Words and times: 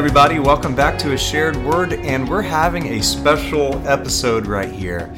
Everybody. 0.00 0.38
Welcome 0.38 0.74
back 0.74 0.98
to 1.00 1.12
A 1.12 1.18
Shared 1.18 1.58
Word, 1.58 1.92
and 1.92 2.26
we're 2.26 2.40
having 2.40 2.86
a 2.86 3.02
special 3.02 3.86
episode 3.86 4.46
right 4.46 4.72
here. 4.72 5.14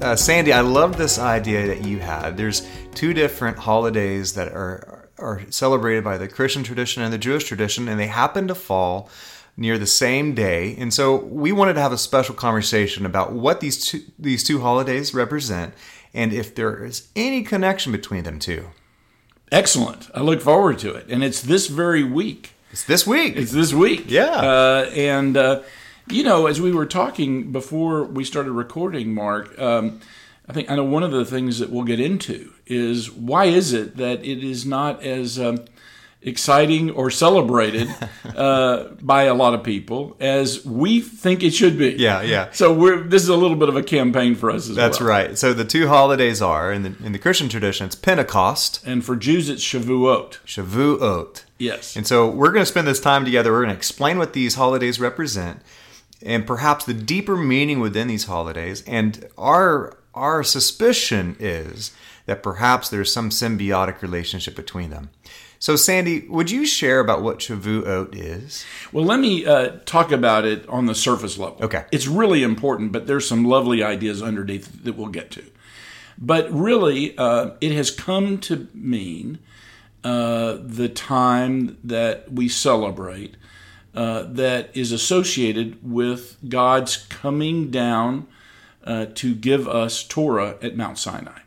Uh, 0.00 0.14
Sandy, 0.14 0.52
I 0.52 0.60
love 0.60 0.96
this 0.96 1.18
idea 1.18 1.66
that 1.66 1.84
you 1.84 1.98
had. 1.98 2.36
There's 2.36 2.64
two 2.94 3.12
different 3.12 3.58
holidays 3.58 4.34
that 4.34 4.46
are 4.52 5.08
are 5.18 5.42
celebrated 5.50 6.04
by 6.04 6.16
the 6.16 6.28
Christian 6.28 6.62
tradition 6.62 7.02
and 7.02 7.12
the 7.12 7.18
Jewish 7.18 7.42
tradition, 7.42 7.88
and 7.88 7.98
they 7.98 8.06
happen 8.06 8.46
to 8.46 8.54
fall 8.54 9.10
near 9.56 9.78
the 9.78 9.86
same 9.86 10.32
day. 10.32 10.76
And 10.78 10.94
so 10.94 11.16
we 11.16 11.50
wanted 11.50 11.72
to 11.72 11.80
have 11.80 11.92
a 11.92 11.98
special 11.98 12.36
conversation 12.36 13.04
about 13.04 13.32
what 13.32 13.58
these 13.58 13.84
two 13.84 14.02
these 14.16 14.44
two 14.44 14.60
holidays 14.60 15.12
represent 15.12 15.74
and 16.14 16.32
if 16.32 16.54
there 16.54 16.84
is 16.84 17.08
any 17.16 17.42
connection 17.42 17.90
between 17.90 18.22
them 18.22 18.38
two. 18.38 18.68
Excellent. 19.50 20.08
I 20.14 20.20
look 20.20 20.40
forward 20.40 20.78
to 20.78 20.94
it. 20.94 21.08
And 21.08 21.24
it's 21.24 21.42
this 21.42 21.66
very 21.66 22.04
week. 22.04 22.54
It's 22.72 22.84
this 22.84 23.06
week. 23.06 23.36
It's 23.36 23.52
this 23.52 23.72
week. 23.72 24.04
Yeah. 24.06 24.30
Uh, 24.30 24.90
and, 24.94 25.36
uh, 25.36 25.62
you 26.08 26.22
know, 26.22 26.46
as 26.46 26.60
we 26.60 26.72
were 26.72 26.86
talking 26.86 27.50
before 27.50 28.04
we 28.04 28.24
started 28.24 28.52
recording, 28.52 29.12
Mark, 29.12 29.58
um, 29.58 30.00
I 30.48 30.52
think 30.52 30.70
I 30.70 30.76
know 30.76 30.84
one 30.84 31.02
of 31.02 31.10
the 31.10 31.24
things 31.24 31.58
that 31.58 31.70
we'll 31.70 31.84
get 31.84 32.00
into 32.00 32.52
is 32.66 33.10
why 33.10 33.46
is 33.46 33.72
it 33.72 33.96
that 33.96 34.24
it 34.24 34.44
is 34.44 34.64
not 34.64 35.02
as 35.02 35.38
um, 35.38 35.64
exciting 36.22 36.90
or 36.90 37.10
celebrated 37.10 37.88
uh, 38.36 38.84
by 39.00 39.24
a 39.24 39.34
lot 39.34 39.54
of 39.54 39.62
people 39.62 40.16
as 40.20 40.64
we 40.64 41.00
think 41.00 41.42
it 41.42 41.52
should 41.52 41.78
be. 41.78 41.90
Yeah, 41.92 42.22
yeah. 42.22 42.50
So 42.52 42.72
we're 42.72 43.02
this 43.02 43.22
is 43.22 43.28
a 43.28 43.36
little 43.36 43.56
bit 43.56 43.68
of 43.68 43.76
a 43.76 43.82
campaign 43.82 44.34
for 44.34 44.50
us 44.50 44.68
as 44.68 44.76
That's 44.76 45.00
well. 45.00 45.08
right. 45.08 45.38
So 45.38 45.52
the 45.54 45.64
two 45.64 45.88
holidays 45.88 46.42
are 46.42 46.72
in 46.72 46.82
the 46.82 46.94
in 47.04 47.12
the 47.12 47.18
Christian 47.18 47.48
tradition, 47.48 47.86
it's 47.86 47.94
Pentecost, 47.94 48.82
And 48.86 49.04
for 49.04 49.16
Jews, 49.16 49.48
it's 49.48 49.62
Shavuot. 49.62 50.38
Shavuot. 50.46 51.44
Yes. 51.58 51.96
And 51.96 52.06
so 52.06 52.28
we're 52.28 52.52
going 52.52 52.62
to 52.62 52.66
spend 52.70 52.86
this 52.86 53.00
time 53.00 53.24
together. 53.24 53.52
We're 53.52 53.62
going 53.64 53.74
to 53.74 53.76
explain 53.76 54.18
what 54.18 54.32
these 54.32 54.54
holidays 54.54 54.98
represent 55.00 55.60
and 56.22 56.46
perhaps 56.46 56.84
the 56.84 56.94
deeper 56.94 57.36
meaning 57.36 57.80
within 57.80 58.08
these 58.08 58.24
holidays. 58.24 58.82
And 58.86 59.26
our 59.38 59.96
our 60.14 60.42
suspicion 60.42 61.36
is 61.38 61.92
that 62.30 62.44
perhaps 62.44 62.88
there's 62.88 63.12
some 63.12 63.28
symbiotic 63.28 64.02
relationship 64.02 64.54
between 64.54 64.90
them. 64.90 65.10
So, 65.58 65.74
Sandy, 65.74 66.28
would 66.28 66.48
you 66.48 66.64
share 66.64 67.00
about 67.00 67.22
what 67.22 67.40
Shavuot 67.40 68.14
is? 68.14 68.64
Well, 68.92 69.04
let 69.04 69.18
me 69.18 69.44
uh, 69.44 69.78
talk 69.84 70.12
about 70.12 70.44
it 70.44 70.64
on 70.68 70.86
the 70.86 70.94
surface 70.94 71.38
level. 71.38 71.58
Okay. 71.60 71.86
It's 71.90 72.06
really 72.06 72.44
important, 72.44 72.92
but 72.92 73.08
there's 73.08 73.28
some 73.28 73.44
lovely 73.44 73.82
ideas 73.82 74.22
underneath 74.22 74.84
that 74.84 74.96
we'll 74.96 75.08
get 75.08 75.32
to. 75.32 75.42
But 76.16 76.48
really, 76.52 77.18
uh, 77.18 77.56
it 77.60 77.72
has 77.72 77.90
come 77.90 78.38
to 78.42 78.68
mean 78.74 79.40
uh, 80.04 80.58
the 80.60 80.88
time 80.88 81.78
that 81.82 82.30
we 82.30 82.48
celebrate 82.48 83.36
uh, 83.92 84.22
that 84.28 84.70
is 84.72 84.92
associated 84.92 85.78
with 85.82 86.36
God's 86.48 86.96
coming 86.96 87.72
down 87.72 88.28
uh, 88.84 89.06
to 89.16 89.34
give 89.34 89.66
us 89.66 90.04
Torah 90.04 90.58
at 90.62 90.76
Mount 90.76 90.96
Sinai. 90.96 91.39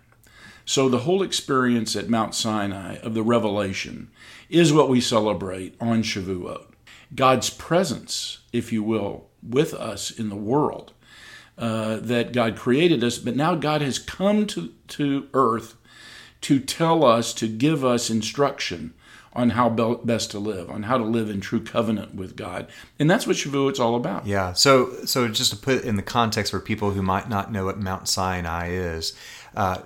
So 0.65 0.89
the 0.89 0.99
whole 0.99 1.21
experience 1.21 1.95
at 1.95 2.09
Mount 2.09 2.35
Sinai 2.35 2.97
of 2.97 3.13
the 3.13 3.23
revelation 3.23 4.09
is 4.49 4.71
what 4.71 4.89
we 4.89 5.01
celebrate 5.01 5.75
on 5.79 6.03
Shavuot. 6.03 6.65
God's 7.13 7.49
presence, 7.49 8.39
if 8.51 8.71
you 8.71 8.83
will, 8.83 9.27
with 9.41 9.73
us 9.73 10.11
in 10.11 10.29
the 10.29 10.35
world. 10.35 10.93
Uh, 11.55 11.97
that 11.97 12.33
God 12.33 12.55
created 12.57 13.03
us, 13.03 13.19
but 13.19 13.35
now 13.35 13.53
God 13.53 13.81
has 13.83 13.99
come 13.99 14.47
to, 14.47 14.73
to 14.87 15.27
earth 15.35 15.75
to 16.41 16.59
tell 16.59 17.05
us, 17.05 17.31
to 17.35 17.47
give 17.47 17.85
us 17.85 18.09
instruction 18.09 18.95
on 19.33 19.51
how 19.51 19.69
be- 19.69 19.97
best 20.03 20.31
to 20.31 20.39
live, 20.39 20.69
on 20.69 20.83
how 20.83 20.97
to 20.97 21.03
live 21.03 21.29
in 21.29 21.41
true 21.41 21.63
covenant 21.63 22.15
with 22.15 22.35
God. 22.35 22.67
And 22.99 23.09
that's 23.09 23.25
what 23.25 23.35
Shavuot's 23.35 23.79
all 23.79 23.95
about. 23.95 24.27
Yeah. 24.27 24.53
So, 24.53 25.05
so 25.05 25.27
just 25.27 25.51
to 25.51 25.57
put 25.57 25.83
in 25.83 25.95
the 25.95 26.03
context 26.03 26.51
for 26.51 26.59
people 26.59 26.91
who 26.91 27.01
might 27.01 27.29
not 27.29 27.51
know 27.51 27.65
what 27.65 27.79
Mount 27.79 28.07
Sinai 28.07 28.69
is, 28.69 29.13
uh, 29.55 29.79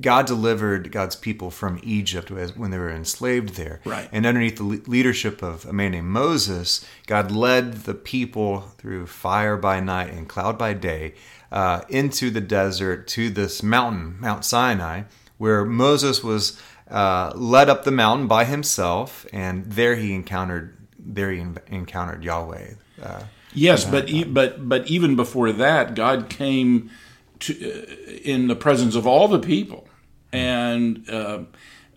God 0.00 0.26
delivered 0.26 0.90
God's 0.90 1.16
people 1.16 1.50
from 1.50 1.80
Egypt 1.82 2.30
when 2.30 2.70
they 2.70 2.78
were 2.78 2.90
enslaved 2.90 3.50
there. 3.50 3.80
Right. 3.84 4.08
And 4.10 4.24
underneath 4.24 4.56
the 4.56 4.62
leadership 4.62 5.42
of 5.42 5.66
a 5.66 5.72
man 5.72 5.92
named 5.92 6.08
Moses, 6.08 6.84
God 7.06 7.30
led 7.30 7.84
the 7.84 7.94
people 7.94 8.60
through 8.78 9.06
fire 9.06 9.56
by 9.56 9.80
night 9.80 10.12
and 10.12 10.28
cloud 10.28 10.56
by 10.56 10.72
day 10.72 11.14
uh, 11.50 11.82
into 11.88 12.30
the 12.30 12.40
desert 12.40 13.06
to 13.08 13.28
this 13.28 13.62
mountain, 13.62 14.16
Mount 14.18 14.44
Sinai, 14.44 15.02
where 15.36 15.64
Moses 15.64 16.24
was 16.24 16.60
uh, 16.90 17.32
led 17.34 17.68
up 17.68 17.84
the 17.84 17.90
mountain 17.90 18.26
by 18.26 18.44
himself, 18.44 19.26
and 19.32 19.66
there 19.66 19.96
he 19.96 20.14
encountered 20.14 20.76
there 21.04 21.32
he 21.32 21.44
encountered 21.66 22.22
Yahweh. 22.22 22.74
Uh, 23.02 23.24
yes, 23.52 23.84
but 23.84 24.08
e- 24.08 24.24
but 24.24 24.68
but 24.68 24.86
even 24.86 25.16
before 25.16 25.52
that, 25.52 25.94
God 25.94 26.28
came 26.28 26.90
to, 27.42 27.52
uh, 27.52 28.12
in 28.24 28.48
the 28.48 28.56
presence 28.56 28.94
of 28.96 29.06
all 29.06 29.28
the 29.28 29.38
people 29.38 29.88
and 30.32 31.08
uh, 31.08 31.40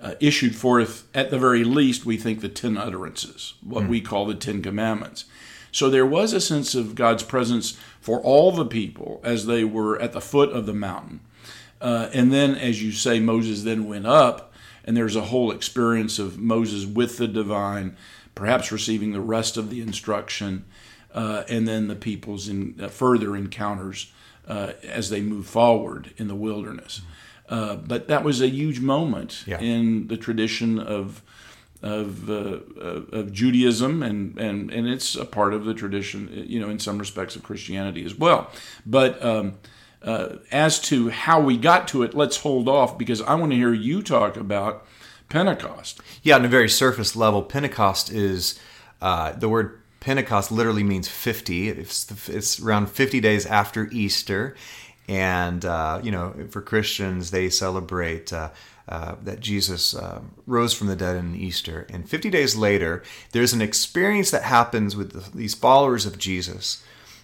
uh, 0.01 0.13
issued 0.19 0.55
forth, 0.55 1.07
at 1.13 1.29
the 1.31 1.39
very 1.39 1.63
least, 1.63 2.05
we 2.05 2.17
think 2.17 2.41
the 2.41 2.49
ten 2.49 2.77
utterances, 2.77 3.53
what 3.63 3.85
mm. 3.85 3.89
we 3.89 4.01
call 4.01 4.25
the 4.25 4.35
Ten 4.35 4.61
Commandments. 4.61 5.25
So 5.71 5.89
there 5.89 6.05
was 6.05 6.33
a 6.33 6.39
sense 6.39 6.75
of 6.75 6.95
God's 6.95 7.23
presence 7.23 7.77
for 7.99 8.21
all 8.21 8.51
the 8.51 8.65
people 8.65 9.19
as 9.23 9.45
they 9.45 9.63
were 9.63 9.99
at 10.01 10.13
the 10.13 10.21
foot 10.21 10.51
of 10.51 10.65
the 10.65 10.73
mountain. 10.73 11.19
Uh, 11.81 12.09
and 12.13 12.31
then, 12.31 12.55
as 12.55 12.81
you 12.81 12.91
say, 12.91 13.19
Moses 13.19 13.63
then 13.63 13.87
went 13.87 14.07
up, 14.07 14.53
and 14.85 14.95
there's 14.95 15.17
a 15.17 15.25
whole 15.25 15.51
experience 15.51 16.17
of 16.19 16.39
Moses 16.39 16.85
with 16.85 17.17
the 17.17 17.27
divine, 17.27 17.97
perhaps 18.35 18.71
receiving 18.71 19.11
the 19.11 19.21
rest 19.21 19.57
of 19.57 19.69
the 19.69 19.81
instruction, 19.81 20.63
uh, 21.13 21.43
and 21.49 21.67
then 21.67 21.87
the 21.87 21.95
people's 21.95 22.47
in, 22.47 22.75
uh, 22.81 22.87
further 22.87 23.35
encounters 23.35 24.11
uh, 24.47 24.73
as 24.83 25.09
they 25.09 25.21
move 25.21 25.45
forward 25.47 26.11
in 26.17 26.27
the 26.27 26.35
wilderness. 26.35 27.01
Uh, 27.49 27.75
but 27.75 28.07
that 28.07 28.23
was 28.23 28.41
a 28.41 28.47
huge 28.47 28.79
moment 28.79 29.43
Yeah. 29.45 29.59
in 29.59 30.07
the 30.07 30.17
tradition 30.17 30.79
of 30.79 31.21
of, 31.81 32.29
uh, 32.31 32.59
of 33.11 33.31
Judaism, 33.31 34.01
and, 34.01 34.35
and 34.39 34.71
and 34.71 34.87
it's 34.87 35.15
a 35.15 35.25
part 35.25 35.53
of 35.53 35.65
the 35.65 35.73
tradition, 35.75 36.29
you 36.47 36.59
know, 36.59 36.67
in 36.69 36.79
some 36.79 36.97
respects 36.97 37.35
of 37.35 37.43
Christianity 37.43 38.03
as 38.05 38.15
well. 38.15 38.49
But 38.87 39.23
um, 39.23 39.59
uh, 40.01 40.37
as 40.51 40.79
to 40.89 41.09
how 41.09 41.39
we 41.41 41.57
got 41.57 41.87
to 41.89 42.01
it, 42.01 42.15
let's 42.15 42.37
hold 42.37 42.67
off 42.67 42.97
because 42.97 43.21
I 43.21 43.35
want 43.35 43.51
to 43.51 43.55
hear 43.57 43.71
you 43.73 44.01
talk 44.01 44.35
about 44.35 44.83
Pentecost. 45.29 45.99
Yeah, 46.23 46.35
on 46.37 46.45
a 46.45 46.47
very 46.47 46.69
surface 46.69 47.15
level, 47.15 47.43
Pentecost 47.43 48.09
is 48.11 48.59
uh, 49.01 49.33
the 49.33 49.49
word 49.49 49.79
Pentecost 50.05 50.51
literally 50.51 50.83
means 50.83 51.07
50. 51.07 51.67
It's, 51.67 52.29
it's 52.29 52.59
around 52.59 52.91
50 52.91 53.19
days 53.21 53.47
after 53.47 53.89
Easter. 53.91 54.55
And, 55.07 55.65
uh, 55.65 55.99
you 56.03 56.11
know, 56.11 56.35
for 56.51 56.61
Christians, 56.61 57.31
they 57.31 57.49
celebrate 57.49 58.31
uh, 58.31 58.51
uh, 58.87 59.15
that 59.23 59.39
Jesus 59.39 59.95
uh, 59.95 60.21
rose 60.45 60.75
from 60.75 60.85
the 60.85 60.95
dead 60.95 61.15
in 61.15 61.35
Easter. 61.35 61.87
And 61.89 62.07
50 62.07 62.29
days 62.29 62.55
later, 62.55 63.01
there's 63.31 63.51
an 63.51 63.63
experience 63.63 64.29
that 64.29 64.43
happens 64.43 64.95
with 64.95 65.13
the, 65.13 65.35
these 65.35 65.55
followers 65.55 66.05
of 66.05 66.19
Jesus 66.19 66.83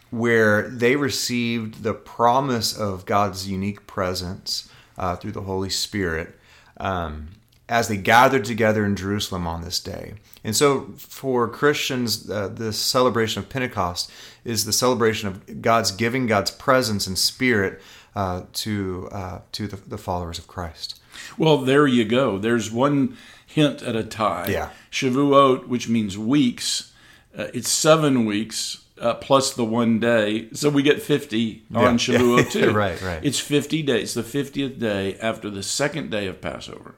where 0.10 0.68
they 0.68 0.96
received 0.96 1.84
the 1.84 1.94
promise 1.94 2.76
of 2.76 3.06
God's 3.06 3.48
unique 3.48 3.86
presence 3.86 4.68
uh, 4.98 5.16
through 5.18 5.34
the 5.34 5.42
Holy 5.42 5.70
Spirit. 5.70 6.36
Um, 6.78 7.28
as 7.72 7.88
they 7.88 7.96
gathered 7.96 8.44
together 8.44 8.86
in 8.86 8.98
Jerusalem 8.98 9.48
on 9.48 9.62
this 9.62 9.80
day. 9.80 10.16
And 10.44 10.54
so, 10.54 10.94
for 10.98 11.48
Christians, 11.48 12.30
uh, 12.30 12.50
this 12.50 12.78
celebration 12.78 13.42
of 13.42 13.50
Pentecost 13.50 14.12
is 14.44 14.66
the 14.66 14.74
celebration 14.74 15.30
of 15.30 15.62
God's 15.62 15.92
giving 15.92 16.28
God's 16.28 16.52
presence 16.52 17.08
and 17.08 17.18
spirit 17.18 17.82
uh, 18.14 18.42
to 18.54 19.08
uh, 19.14 19.40
to 19.54 19.68
the, 19.68 19.78
the, 19.78 19.98
followers 19.98 20.38
of 20.38 20.48
Christ. 20.48 21.00
Well, 21.38 21.60
there 21.60 21.88
you 21.88 22.04
go. 22.04 22.38
There's 22.38 22.70
one 22.70 23.16
hint 23.48 23.82
at 23.82 23.96
a 23.96 24.04
tie. 24.04 24.48
Yeah. 24.50 24.72
Shavuot, 24.92 25.68
which 25.68 25.88
means 25.88 26.18
weeks, 26.18 26.92
uh, 27.38 27.48
it's 27.54 27.70
seven 27.70 28.26
weeks. 28.26 28.80
Uh, 29.00 29.16
plus 29.16 29.52
the 29.56 29.66
one 29.66 30.00
day, 30.00 30.48
so 30.54 30.70
we 30.70 30.84
get 30.84 31.02
fifty 31.02 31.64
on 31.74 31.84
Yeah. 31.84 31.90
Shavuot 31.94 32.52
too. 32.52 32.72
Right, 32.72 33.02
right. 33.02 33.20
It's 33.24 33.40
fifty 33.40 33.82
days, 33.82 34.14
the 34.14 34.22
fiftieth 34.22 34.78
day 34.78 35.16
after 35.20 35.50
the 35.50 35.64
second 35.64 36.12
day 36.12 36.28
of 36.28 36.40
Passover. 36.40 36.96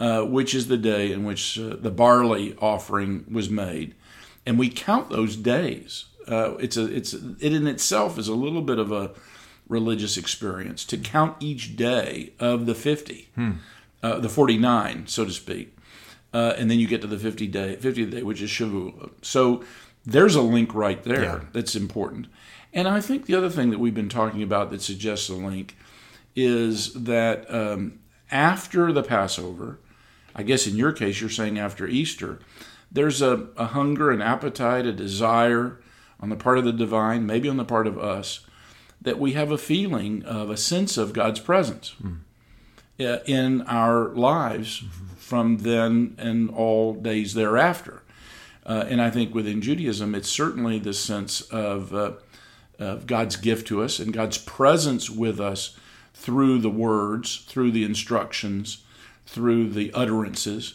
Uh, 0.00 0.22
which 0.22 0.54
is 0.54 0.68
the 0.68 0.76
day 0.76 1.12
in 1.12 1.24
which 1.24 1.58
uh, 1.58 1.76
the 1.78 1.90
barley 1.90 2.54
offering 2.60 3.24
was 3.30 3.48
made, 3.50 3.94
and 4.46 4.58
we 4.58 4.68
count 4.68 5.10
those 5.10 5.36
days. 5.36 6.06
Uh, 6.26 6.54
it's 6.58 6.76
a 6.76 6.84
it's 6.94 7.14
it 7.14 7.52
in 7.52 7.66
itself 7.66 8.18
is 8.18 8.28
a 8.28 8.34
little 8.34 8.62
bit 8.62 8.78
of 8.78 8.92
a 8.92 9.10
religious 9.68 10.16
experience 10.16 10.84
to 10.84 10.96
count 10.96 11.36
each 11.40 11.76
day 11.76 12.32
of 12.38 12.66
the 12.66 12.74
fifty, 12.74 13.28
uh, 14.02 14.18
the 14.18 14.28
forty 14.28 14.56
nine, 14.58 15.06
so 15.06 15.24
to 15.24 15.30
speak, 15.30 15.76
uh, 16.32 16.54
and 16.56 16.70
then 16.70 16.78
you 16.78 16.86
get 16.86 17.00
to 17.00 17.06
the 17.06 17.18
fifty 17.18 17.46
day 17.46 17.76
fiftieth 17.76 18.10
day, 18.10 18.22
which 18.22 18.42
is 18.42 18.50
Shavuot. 18.50 19.10
So 19.22 19.64
there's 20.06 20.34
a 20.34 20.42
link 20.42 20.74
right 20.74 21.02
there 21.02 21.22
Yeah. 21.22 21.40
that's 21.52 21.74
important. 21.74 22.28
And 22.72 22.86
I 22.86 23.00
think 23.00 23.26
the 23.26 23.34
other 23.34 23.50
thing 23.50 23.70
that 23.70 23.78
we've 23.78 23.94
been 23.94 24.08
talking 24.10 24.42
about 24.42 24.70
that 24.70 24.82
suggests 24.82 25.28
a 25.30 25.34
link 25.34 25.76
is 26.36 26.92
that 26.94 27.52
um, 27.52 27.98
after 28.30 28.92
the 28.92 29.02
Passover, 29.02 29.78
I 30.38 30.44
guess 30.44 30.68
in 30.68 30.76
your 30.76 30.92
case 30.92 31.20
you're 31.20 31.28
saying 31.28 31.58
after 31.58 31.88
Easter, 31.88 32.38
there's 32.92 33.20
a, 33.20 33.48
a 33.56 33.66
hunger, 33.66 34.12
an 34.12 34.22
appetite, 34.22 34.86
a 34.86 34.92
desire 34.92 35.80
on 36.20 36.28
the 36.28 36.36
part 36.36 36.58
of 36.58 36.64
the 36.64 36.72
divine, 36.72 37.26
maybe 37.26 37.48
on 37.48 37.56
the 37.56 37.64
part 37.64 37.88
of 37.88 37.98
us, 37.98 38.46
that 39.02 39.18
we 39.18 39.32
have 39.32 39.50
a 39.50 39.58
feeling 39.58 40.24
of 40.24 40.48
a 40.48 40.56
sense 40.56 40.96
of 40.96 41.12
God's 41.12 41.40
presence 41.40 41.96
mm. 42.00 42.18
in 43.26 43.62
our 43.62 44.10
lives 44.10 44.80
mm-hmm. 44.80 45.06
from 45.16 45.58
then 45.58 46.14
and 46.18 46.50
all 46.50 46.94
days 46.94 47.34
thereafter. 47.34 48.02
Uh, 48.64 48.84
and 48.88 49.02
I 49.02 49.10
think 49.10 49.34
within 49.34 49.60
Judaism, 49.60 50.14
it's 50.14 50.30
certainly 50.30 50.78
the 50.78 50.94
sense 50.94 51.40
of, 51.40 51.92
uh, 51.92 52.12
of 52.78 53.06
God's 53.06 53.34
gift 53.34 53.66
to 53.68 53.82
us 53.82 53.98
and 53.98 54.12
God's 54.12 54.38
presence 54.38 55.10
with 55.10 55.40
us 55.40 55.76
through 56.14 56.58
the 56.58 56.70
words, 56.70 57.44
through 57.48 57.72
the 57.72 57.84
instructions, 57.84 58.84
through 59.28 59.68
the 59.70 59.92
utterances 59.92 60.74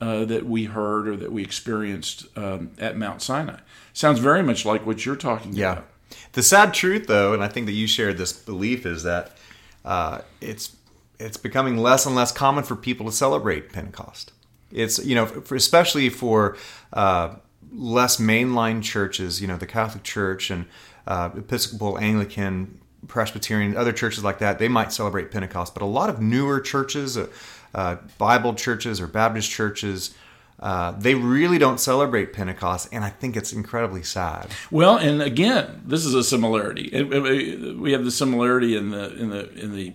uh, 0.00 0.24
that 0.24 0.44
we 0.44 0.64
heard 0.64 1.06
or 1.06 1.16
that 1.16 1.30
we 1.30 1.42
experienced 1.42 2.26
um, 2.36 2.72
at 2.78 2.96
Mount 2.96 3.22
Sinai. 3.22 3.60
Sounds 3.92 4.18
very 4.18 4.42
much 4.42 4.64
like 4.64 4.84
what 4.84 5.06
you're 5.06 5.16
talking 5.16 5.52
yeah. 5.52 5.72
about. 5.72 5.88
The 6.32 6.42
sad 6.42 6.74
truth, 6.74 7.06
though, 7.06 7.32
and 7.32 7.42
I 7.42 7.48
think 7.48 7.66
that 7.66 7.72
you 7.72 7.86
shared 7.86 8.18
this 8.18 8.32
belief, 8.32 8.84
is 8.84 9.04
that 9.04 9.36
uh, 9.84 10.22
it's 10.40 10.76
it's 11.18 11.36
becoming 11.36 11.76
less 11.76 12.04
and 12.04 12.16
less 12.16 12.32
common 12.32 12.64
for 12.64 12.74
people 12.74 13.06
to 13.06 13.12
celebrate 13.12 13.72
Pentecost. 13.72 14.32
It's 14.72 15.04
you 15.04 15.14
know, 15.14 15.26
for, 15.26 15.54
especially 15.54 16.08
for 16.08 16.56
uh, 16.92 17.36
less 17.72 18.16
mainline 18.16 18.82
churches, 18.82 19.40
you 19.40 19.46
know, 19.46 19.56
the 19.56 19.66
Catholic 19.66 20.02
Church 20.02 20.50
and 20.50 20.66
uh, 21.06 21.30
Episcopal, 21.36 21.98
Anglican, 21.98 22.80
Presbyterian, 23.08 23.76
other 23.76 23.92
churches 23.92 24.22
like 24.22 24.38
that, 24.38 24.58
they 24.58 24.68
might 24.68 24.92
celebrate 24.92 25.30
Pentecost. 25.30 25.74
But 25.74 25.82
a 25.82 25.86
lot 25.86 26.08
of 26.08 26.20
newer 26.20 26.60
churches, 26.60 27.16
uh, 27.16 27.28
uh, 27.74 27.96
Bible 28.18 28.54
churches 28.54 29.00
or 29.00 29.06
Baptist 29.06 29.50
churches, 29.50 30.14
uh, 30.60 30.92
they 30.92 31.14
really 31.14 31.58
don't 31.58 31.80
celebrate 31.80 32.32
Pentecost, 32.32 32.88
and 32.92 33.04
I 33.04 33.10
think 33.10 33.36
it's 33.36 33.52
incredibly 33.52 34.04
sad. 34.04 34.48
Well, 34.70 34.96
and 34.96 35.20
again, 35.20 35.82
this 35.84 36.04
is 36.04 36.14
a 36.14 36.22
similarity. 36.22 37.02
We 37.02 37.90
have 37.92 38.04
the 38.04 38.12
similarity 38.12 38.76
in 38.76 38.90
the 38.90 39.12
in 39.14 39.30
the 39.30 39.52
in 39.54 39.74
the 39.74 39.94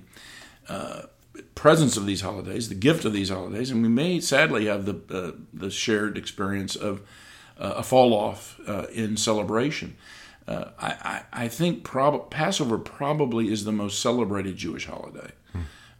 uh, 0.68 1.04
presence 1.56 1.95
of 1.95 2.06
these 2.06 2.19
holidays, 2.19 2.68
the 2.68 2.75
gift 2.75 3.06
of 3.06 3.13
these 3.13 3.30
holidays, 3.30 3.71
and 3.71 3.81
we 3.81 3.88
may 3.88 4.19
sadly 4.19 4.65
have 4.65 4.86
the 4.86 5.00
uh, 5.09 5.31
the 5.54 5.71
shared 5.71 6.18
experience 6.18 6.75
of 6.75 7.00
uh, 7.57 7.75
a 7.77 7.83
fall 7.83 8.13
off 8.13 8.59
uh, 8.68 8.88
in 8.92 9.15
celebration. 9.15 9.95
Uh, 10.47 10.69
I, 10.79 11.23
I, 11.33 11.47
think 11.49 11.83
prob- 11.83 12.29
Passover 12.29 12.77
probably 12.77 13.51
is 13.51 13.65
the 13.65 13.73
most 13.73 13.99
celebrated 14.01 14.55
Jewish 14.55 14.85
holiday 14.85 15.31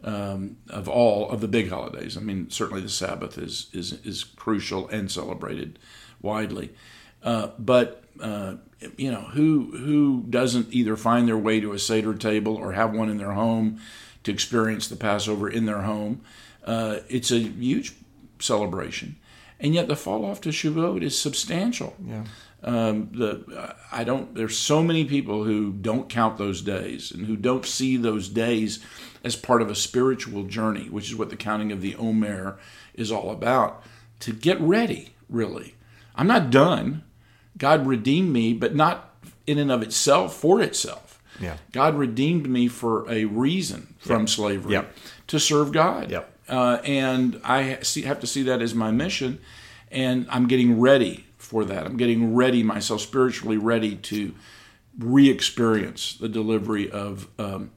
um, 0.04 0.56
of 0.70 0.88
all 0.88 1.30
of 1.30 1.40
the 1.40 1.48
big 1.48 1.70
holidays. 1.70 2.16
I 2.16 2.20
mean, 2.20 2.50
certainly 2.50 2.82
the 2.82 2.88
Sabbath 2.88 3.38
is 3.38 3.68
is 3.72 3.92
is 4.04 4.24
crucial 4.24 4.88
and 4.88 5.10
celebrated 5.10 5.78
widely. 6.22 6.70
Uh, 7.22 7.48
but 7.58 8.04
uh, 8.20 8.54
you 8.96 9.10
know, 9.10 9.22
who 9.22 9.76
who 9.76 10.24
doesn't 10.28 10.72
either 10.72 10.96
find 10.96 11.26
their 11.26 11.38
way 11.38 11.60
to 11.60 11.72
a 11.72 11.78
seder 11.78 12.14
table 12.14 12.56
or 12.56 12.72
have 12.72 12.94
one 12.94 13.10
in 13.10 13.18
their 13.18 13.32
home 13.32 13.80
to 14.24 14.32
experience 14.32 14.88
the 14.88 14.96
Passover 14.96 15.48
in 15.48 15.66
their 15.66 15.82
home? 15.82 16.22
Uh, 16.64 16.98
it's 17.08 17.30
a 17.30 17.38
huge 17.38 17.94
celebration, 18.38 19.16
and 19.58 19.74
yet 19.74 19.88
the 19.88 19.96
fall 19.96 20.24
off 20.24 20.40
to 20.42 20.50
Shavuot 20.50 21.02
is 21.02 21.18
substantial. 21.18 21.96
Yeah. 22.04 22.24
Um, 22.62 23.10
the 23.12 23.76
I 23.92 24.02
don't. 24.04 24.34
There's 24.34 24.58
so 24.58 24.82
many 24.82 25.04
people 25.04 25.44
who 25.44 25.72
don't 25.72 26.08
count 26.08 26.38
those 26.38 26.60
days 26.60 27.12
and 27.12 27.26
who 27.26 27.36
don't 27.36 27.64
see 27.64 27.96
those 27.96 28.28
days 28.28 28.80
as 29.22 29.36
part 29.36 29.62
of 29.62 29.70
a 29.70 29.74
spiritual 29.74 30.44
journey, 30.44 30.88
which 30.88 31.08
is 31.08 31.16
what 31.16 31.30
the 31.30 31.36
counting 31.36 31.70
of 31.70 31.80
the 31.80 31.94
Omer 31.96 32.58
is 32.94 33.12
all 33.12 33.30
about. 33.30 33.82
To 34.20 34.32
get 34.32 34.60
ready, 34.60 35.14
really. 35.28 35.76
I'm 36.16 36.26
not 36.26 36.50
done. 36.50 37.04
God 37.56 37.86
redeemed 37.86 38.32
me, 38.32 38.52
but 38.54 38.74
not 38.74 39.14
in 39.46 39.58
and 39.58 39.70
of 39.70 39.82
itself 39.82 40.34
for 40.34 40.60
itself. 40.60 41.22
Yeah. 41.40 41.56
God 41.70 41.96
redeemed 41.96 42.48
me 42.48 42.66
for 42.66 43.08
a 43.10 43.24
reason 43.24 43.94
from 43.98 44.22
yep. 44.22 44.28
slavery 44.28 44.72
yep. 44.72 44.92
to 45.28 45.38
serve 45.38 45.72
God. 45.72 46.10
Yep. 46.10 46.32
Uh, 46.48 46.78
and 46.82 47.40
I 47.44 47.80
see, 47.82 48.02
have 48.02 48.18
to 48.20 48.26
see 48.26 48.42
that 48.44 48.60
as 48.62 48.74
my 48.74 48.90
mission, 48.90 49.40
and 49.92 50.26
I'm 50.30 50.48
getting 50.48 50.80
ready 50.80 51.26
for 51.38 51.64
that. 51.64 51.86
I'm 51.86 51.96
getting 51.96 52.34
ready 52.34 52.62
myself, 52.62 53.00
spiritually 53.00 53.56
ready 53.56 53.96
to 53.96 54.34
re-experience 54.98 56.16
the 56.20 56.28
delivery 56.28 56.90
of 56.90 57.28
um, 57.38 57.70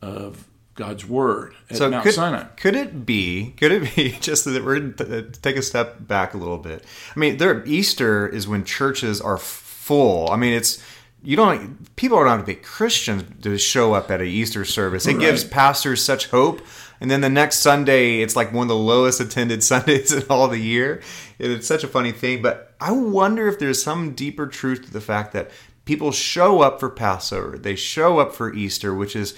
of 0.00 0.46
God's 0.74 1.04
word 1.04 1.54
at 1.68 1.76
so 1.76 1.90
Mount 1.90 2.04
could, 2.04 2.14
Sinai. 2.14 2.44
Could 2.56 2.76
it 2.76 3.04
be? 3.04 3.54
Could 3.56 3.72
it 3.72 3.96
be 3.96 4.10
just 4.20 4.44
that 4.44 4.64
we're 4.64 4.92
to 4.92 5.22
take 5.22 5.56
a 5.56 5.62
step 5.62 6.06
back 6.06 6.34
a 6.34 6.36
little 6.36 6.58
bit? 6.58 6.84
I 7.14 7.18
mean, 7.18 7.38
there 7.38 7.64
Easter 7.66 8.28
is 8.28 8.46
when 8.46 8.64
churches 8.64 9.20
are 9.20 9.38
full. 9.38 10.30
I 10.30 10.36
mean, 10.36 10.52
it's 10.52 10.82
you 11.22 11.36
don't 11.36 11.96
people 11.96 12.16
are 12.16 12.24
not 12.24 12.46
be 12.46 12.54
Christians 12.54 13.24
to 13.42 13.58
show 13.58 13.94
up 13.94 14.10
at 14.10 14.20
an 14.20 14.28
Easter 14.28 14.64
service. 14.64 15.06
It 15.06 15.14
right. 15.14 15.20
gives 15.20 15.42
pastors 15.44 16.04
such 16.04 16.28
hope. 16.28 16.60
And 17.00 17.10
then 17.10 17.20
the 17.20 17.28
next 17.28 17.58
Sunday, 17.58 18.20
it's 18.20 18.36
like 18.36 18.52
one 18.52 18.64
of 18.64 18.68
the 18.68 18.76
lowest 18.76 19.20
attended 19.20 19.62
Sundays 19.64 20.12
in 20.12 20.24
all 20.28 20.48
the 20.48 20.58
year. 20.58 21.00
It's 21.38 21.66
such 21.66 21.84
a 21.84 21.88
funny 21.88 22.12
thing. 22.12 22.42
But 22.42 22.74
I 22.80 22.92
wonder 22.92 23.48
if 23.48 23.58
there's 23.58 23.82
some 23.82 24.14
deeper 24.14 24.46
truth 24.46 24.86
to 24.86 24.92
the 24.92 25.00
fact 25.00 25.32
that 25.32 25.50
people 25.84 26.12
show 26.12 26.60
up 26.60 26.80
for 26.80 26.90
Passover, 26.90 27.56
they 27.56 27.74
show 27.74 28.18
up 28.18 28.34
for 28.34 28.52
Easter, 28.52 28.94
which 28.94 29.16
is 29.16 29.34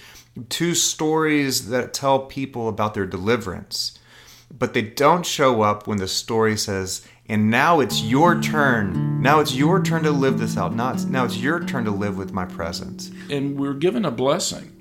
two 0.48 0.74
stories 0.74 1.68
that 1.68 1.94
tell 1.94 2.20
people 2.20 2.68
about 2.68 2.94
their 2.94 3.06
deliverance. 3.06 3.98
But 4.56 4.74
they 4.74 4.82
don't 4.82 5.24
show 5.24 5.62
up 5.62 5.86
when 5.86 5.98
the 5.98 6.08
story 6.08 6.56
says, 6.56 7.06
and 7.28 7.48
now 7.48 7.78
it's 7.78 8.02
your 8.02 8.40
turn. 8.40 9.22
Now 9.22 9.38
it's 9.38 9.54
your 9.54 9.80
turn 9.80 10.02
to 10.02 10.10
live 10.10 10.40
this 10.40 10.56
out. 10.56 10.74
Not, 10.74 11.04
now 11.06 11.24
it's 11.24 11.36
your 11.36 11.64
turn 11.64 11.84
to 11.84 11.92
live 11.92 12.18
with 12.18 12.32
my 12.32 12.44
presence. 12.44 13.12
And 13.30 13.56
we're 13.56 13.74
given 13.74 14.04
a 14.04 14.10
blessing, 14.10 14.79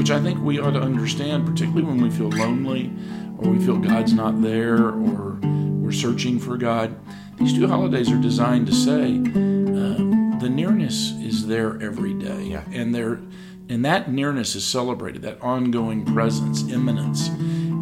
which 0.00 0.10
I 0.10 0.18
think 0.18 0.40
we 0.40 0.58
ought 0.58 0.70
to 0.70 0.80
understand, 0.80 1.44
particularly 1.44 1.82
when 1.82 2.00
we 2.00 2.08
feel 2.08 2.30
lonely 2.30 2.90
or 3.36 3.50
we 3.50 3.62
feel 3.62 3.76
God's 3.76 4.14
not 4.14 4.40
there 4.40 4.78
or 4.86 5.38
we're 5.42 5.92
searching 5.92 6.38
for 6.38 6.56
God. 6.56 6.98
These 7.36 7.52
two 7.52 7.68
holidays 7.68 8.10
are 8.10 8.16
designed 8.16 8.66
to 8.68 8.72
say 8.72 9.18
uh, 9.18 10.38
the 10.40 10.48
nearness 10.50 11.10
is 11.20 11.46
there 11.46 11.78
every 11.82 12.14
day. 12.14 12.44
Yeah. 12.44 12.64
And 12.72 12.94
they're 12.94 13.20
and 13.68 13.84
that 13.84 14.10
nearness 14.10 14.54
is 14.56 14.64
celebrated, 14.64 15.20
that 15.20 15.38
ongoing 15.42 16.06
presence, 16.06 16.62
immanence, 16.62 17.28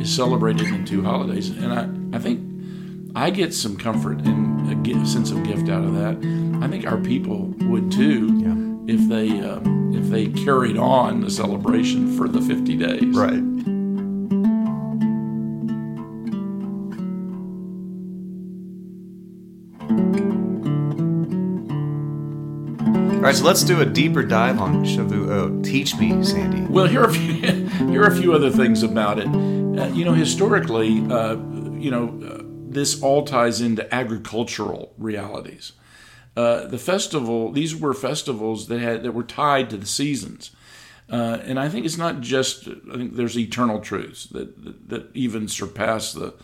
is 0.02 0.12
celebrated 0.12 0.66
in 0.66 0.84
two 0.84 1.04
holidays. 1.04 1.50
And 1.50 1.72
I, 1.72 2.16
I 2.16 2.20
think 2.20 2.40
I 3.14 3.30
get 3.30 3.54
some 3.54 3.76
comfort 3.76 4.22
and 4.22 4.58
a 4.72 5.06
sense 5.06 5.30
of 5.30 5.44
gift 5.44 5.68
out 5.68 5.84
of 5.84 5.94
that. 5.94 6.16
I 6.64 6.66
think 6.66 6.84
our 6.84 6.98
people 6.98 7.54
would 7.68 7.92
too 7.92 8.36
yeah. 8.38 8.92
if 8.92 9.08
they 9.08 9.40
um, 9.40 9.77
if 9.98 10.08
they 10.10 10.28
carried 10.28 10.76
on 10.76 11.20
the 11.20 11.30
celebration 11.30 12.16
for 12.16 12.28
the 12.28 12.40
50 12.40 12.76
days. 12.76 13.16
Right. 13.16 13.42
All 23.14 23.24
right, 23.24 23.34
so 23.34 23.44
let's 23.44 23.64
do 23.64 23.80
a 23.80 23.84
deeper 23.84 24.22
dive 24.22 24.60
on 24.60 24.84
Shavuot. 24.84 25.64
Teach 25.64 25.96
me, 25.96 26.22
Sandy. 26.22 26.62
Well, 26.72 26.86
here 26.86 27.02
are 27.02 27.08
a 27.08 27.12
few, 27.12 27.32
here 27.90 28.02
are 28.02 28.06
a 28.06 28.16
few 28.16 28.32
other 28.32 28.50
things 28.50 28.84
about 28.84 29.18
it. 29.18 29.26
Uh, 29.26 29.88
you 29.92 30.04
know, 30.04 30.14
historically, 30.14 31.04
uh, 31.10 31.34
you 31.74 31.90
know, 31.90 32.20
uh, 32.24 32.42
this 32.70 33.02
all 33.02 33.24
ties 33.24 33.60
into 33.60 33.92
agricultural 33.92 34.94
realities. 34.96 35.72
Uh, 36.38 36.68
the 36.68 36.78
festival; 36.78 37.50
these 37.50 37.74
were 37.74 37.92
festivals 37.92 38.68
that 38.68 38.78
had 38.80 39.02
that 39.02 39.10
were 39.10 39.24
tied 39.24 39.68
to 39.70 39.76
the 39.76 39.86
seasons. 39.86 40.52
Uh, 41.10 41.38
and 41.42 41.58
I 41.58 41.68
think 41.68 41.84
it's 41.84 41.98
not 41.98 42.20
just. 42.20 42.68
I 42.68 42.96
think 42.96 43.16
there's 43.16 43.36
eternal 43.36 43.80
truths 43.80 44.26
that 44.26 44.62
that, 44.62 44.88
that 44.88 45.16
even 45.16 45.48
surpass 45.48 46.12
the 46.12 46.34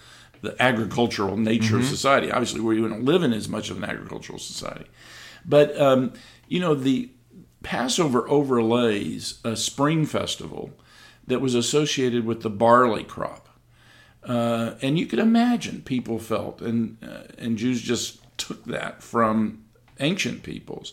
the 0.42 0.60
agricultural 0.60 1.36
nature 1.36 1.74
mm-hmm. 1.74 1.84
of 1.84 1.86
society. 1.86 2.32
Obviously, 2.32 2.60
we 2.60 2.80
don't 2.80 3.04
live 3.04 3.22
in 3.22 3.32
as 3.32 3.48
much 3.48 3.70
of 3.70 3.76
an 3.76 3.84
agricultural 3.84 4.40
society, 4.40 4.86
but 5.44 5.80
um, 5.80 6.12
you 6.48 6.58
know, 6.58 6.74
the 6.74 7.10
Passover 7.62 8.28
overlays 8.28 9.38
a 9.44 9.54
spring 9.54 10.06
festival 10.06 10.72
that 11.24 11.40
was 11.40 11.54
associated 11.54 12.26
with 12.26 12.42
the 12.42 12.50
barley 12.50 13.04
crop. 13.04 13.48
Uh, 14.24 14.74
and 14.82 14.98
you 14.98 15.06
could 15.06 15.20
imagine 15.20 15.82
people 15.82 16.18
felt, 16.18 16.60
and, 16.60 16.96
uh, 17.00 17.22
and 17.38 17.56
Jews 17.58 17.80
just 17.80 18.18
took 18.36 18.64
that 18.64 19.00
from 19.00 19.63
ancient 20.00 20.42
peoples 20.42 20.92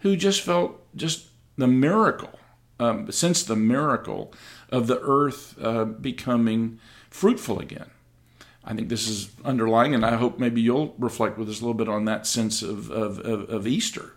who 0.00 0.16
just 0.16 0.40
felt 0.40 0.80
just 0.96 1.28
the 1.56 1.66
miracle, 1.66 2.38
um, 2.78 3.10
since 3.12 3.42
the 3.42 3.56
miracle 3.56 4.32
of 4.70 4.86
the 4.86 5.00
earth 5.00 5.56
uh, 5.62 5.84
becoming 5.84 6.78
fruitful 7.10 7.58
again. 7.58 7.90
I 8.64 8.74
think 8.74 8.88
this 8.88 9.08
is 9.08 9.30
underlying, 9.44 9.94
and 9.94 10.04
I 10.04 10.16
hope 10.16 10.38
maybe 10.38 10.60
you'll 10.60 10.94
reflect 10.98 11.38
with 11.38 11.48
us 11.48 11.60
a 11.60 11.64
little 11.64 11.74
bit 11.74 11.88
on 11.88 12.04
that 12.04 12.26
sense 12.26 12.62
of, 12.62 12.90
of, 12.90 13.18
of, 13.20 13.48
of 13.48 13.66
Easter 13.66 14.12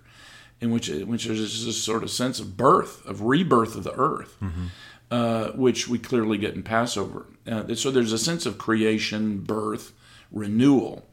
in 0.64 0.72
which 0.72 0.88
which 0.88 1.26
is 1.26 1.66
this 1.66 1.84
sort 1.84 2.04
of 2.04 2.10
sense 2.10 2.40
of 2.40 2.56
birth, 2.56 3.06
of 3.06 3.22
rebirth 3.22 3.76
of 3.76 3.84
the 3.84 3.94
earth, 3.96 4.38
mm-hmm. 4.42 4.68
uh, 5.12 5.48
which 5.50 5.90
we 5.90 6.00
clearly 6.00 6.38
get 6.38 6.56
in 6.56 6.64
Passover. 6.64 7.26
Uh, 7.46 7.76
so 7.76 7.92
there's 7.92 8.14
a 8.14 8.18
sense 8.18 8.46
of 8.46 8.58
creation, 8.58 9.40
birth, 9.40 9.92
renewal 10.32 11.06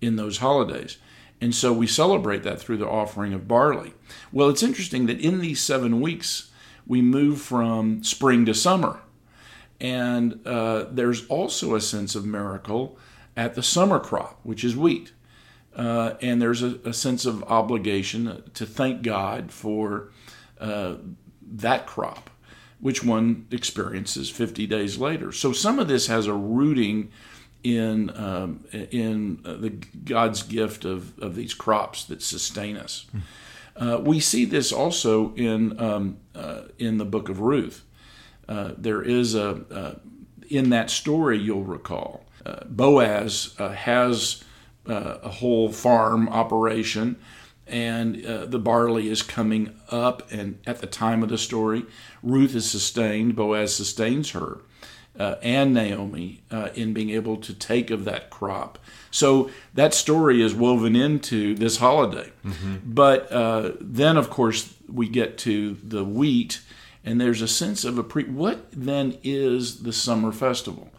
in 0.00 0.16
those 0.16 0.38
holidays. 0.38 0.98
And 1.40 1.54
so 1.54 1.72
we 1.72 1.86
celebrate 1.86 2.42
that 2.44 2.60
through 2.60 2.78
the 2.78 2.88
offering 2.88 3.32
of 3.32 3.46
barley. 3.46 3.94
Well, 4.32 4.48
it's 4.48 4.62
interesting 4.62 5.06
that 5.06 5.20
in 5.20 5.40
these 5.40 5.60
seven 5.60 6.00
weeks, 6.00 6.50
we 6.86 7.02
move 7.02 7.40
from 7.40 8.02
spring 8.02 8.46
to 8.46 8.54
summer. 8.54 9.00
And 9.80 10.46
uh, 10.46 10.86
there's 10.90 11.26
also 11.26 11.74
a 11.74 11.80
sense 11.80 12.14
of 12.14 12.24
miracle 12.24 12.98
at 13.36 13.54
the 13.54 13.62
summer 13.62 13.98
crop, 13.98 14.40
which 14.42 14.64
is 14.64 14.76
wheat. 14.76 15.12
Uh, 15.74 16.14
and 16.22 16.40
there's 16.40 16.62
a, 16.62 16.78
a, 16.86 16.92
sense 16.94 17.26
of 17.26 17.44
obligation 17.44 18.42
to 18.54 18.64
thank 18.64 19.02
God 19.02 19.52
for 19.52 20.10
uh, 20.58 20.94
that 21.42 21.86
crop, 21.86 22.30
which 22.80 23.04
one 23.04 23.46
experiences 23.50 24.30
50 24.30 24.66
days 24.66 24.96
later. 24.96 25.32
So 25.32 25.52
some 25.52 25.78
of 25.78 25.86
this 25.86 26.06
has 26.06 26.26
a 26.26 26.32
rooting 26.32 27.10
in 27.66 28.16
um, 28.16 28.64
in 28.72 29.40
uh, 29.44 29.54
the 29.54 29.70
God's 29.70 30.42
gift 30.44 30.84
of, 30.84 31.18
of 31.18 31.34
these 31.34 31.52
crops 31.52 32.04
that 32.04 32.22
sustain 32.22 32.76
us. 32.76 33.06
Uh, 33.76 34.00
we 34.02 34.20
see 34.20 34.44
this 34.44 34.72
also 34.72 35.34
in 35.34 35.78
um, 35.80 36.18
uh, 36.34 36.62
in 36.78 36.98
the 36.98 37.04
book 37.04 37.28
of 37.28 37.40
Ruth. 37.40 37.84
Uh, 38.48 38.72
there 38.78 39.02
is 39.02 39.34
a 39.34 39.64
uh, 39.70 39.94
in 40.48 40.70
that 40.70 40.90
story 40.90 41.38
you'll 41.38 41.64
recall 41.64 42.24
uh, 42.44 42.64
Boaz 42.66 43.54
has 43.58 44.44
a 44.86 45.28
whole 45.28 45.72
farm 45.72 46.28
operation, 46.28 47.16
and 47.66 48.14
the 48.14 48.60
barley 48.60 49.08
is 49.08 49.22
coming 49.22 49.74
up. 49.90 50.30
And 50.30 50.60
at 50.64 50.78
the 50.78 50.86
time 50.86 51.24
of 51.24 51.28
the 51.28 51.38
story, 51.38 51.84
Ruth 52.22 52.54
is 52.54 52.70
sustained. 52.70 53.34
Boaz 53.34 53.74
sustains 53.74 54.30
her 54.30 54.60
uh, 55.18 55.36
and 55.42 55.72
Naomi 55.72 56.42
uh, 56.50 56.68
in 56.74 56.92
being 56.92 57.10
able 57.10 57.36
to 57.38 57.54
take 57.54 57.90
of 57.90 58.04
that 58.04 58.30
crop. 58.30 58.78
So 59.10 59.50
that 59.74 59.94
story 59.94 60.42
is 60.42 60.54
woven 60.54 60.94
into 60.94 61.54
this 61.54 61.78
holiday. 61.78 62.32
Mm-hmm. 62.44 62.76
But 62.84 63.32
uh, 63.32 63.72
then, 63.80 64.16
of 64.16 64.28
course, 64.28 64.74
we 64.88 65.08
get 65.08 65.38
to 65.38 65.74
the 65.82 66.04
wheat, 66.04 66.60
and 67.04 67.20
there's 67.20 67.42
a 67.42 67.48
sense 67.48 67.84
of 67.84 67.98
a 67.98 68.02
pre. 68.02 68.24
What 68.24 68.66
then 68.72 69.18
is 69.22 69.82
the 69.82 69.92
summer 69.92 70.32
festival? 70.32 70.90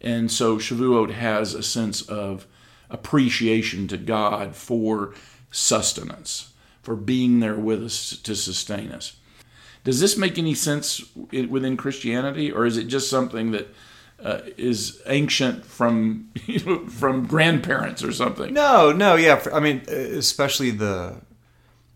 And 0.00 0.30
so 0.30 0.58
Shavuot 0.58 1.12
has 1.12 1.54
a 1.54 1.62
sense 1.62 2.02
of 2.02 2.46
appreciation 2.90 3.88
to 3.88 3.96
God 3.96 4.54
for 4.54 5.14
sustenance, 5.50 6.52
for 6.82 6.94
being 6.94 7.40
there 7.40 7.56
with 7.56 7.82
us 7.82 8.16
to 8.18 8.36
sustain 8.36 8.92
us. 8.92 9.16
Does 9.84 10.00
this 10.00 10.16
make 10.16 10.38
any 10.38 10.54
sense 10.54 11.02
within 11.14 11.76
Christianity, 11.76 12.50
or 12.50 12.64
is 12.64 12.78
it 12.78 12.84
just 12.84 13.10
something 13.10 13.50
that 13.52 13.68
uh, 14.22 14.40
is 14.56 15.02
ancient 15.06 15.64
from 15.64 16.30
you 16.46 16.64
know, 16.64 16.86
from 16.86 17.26
grandparents 17.26 18.02
or 18.02 18.12
something? 18.12 18.52
No, 18.52 18.92
no, 18.92 19.14
yeah. 19.14 19.44
I 19.52 19.60
mean, 19.60 19.82
especially 19.88 20.70
the. 20.70 21.20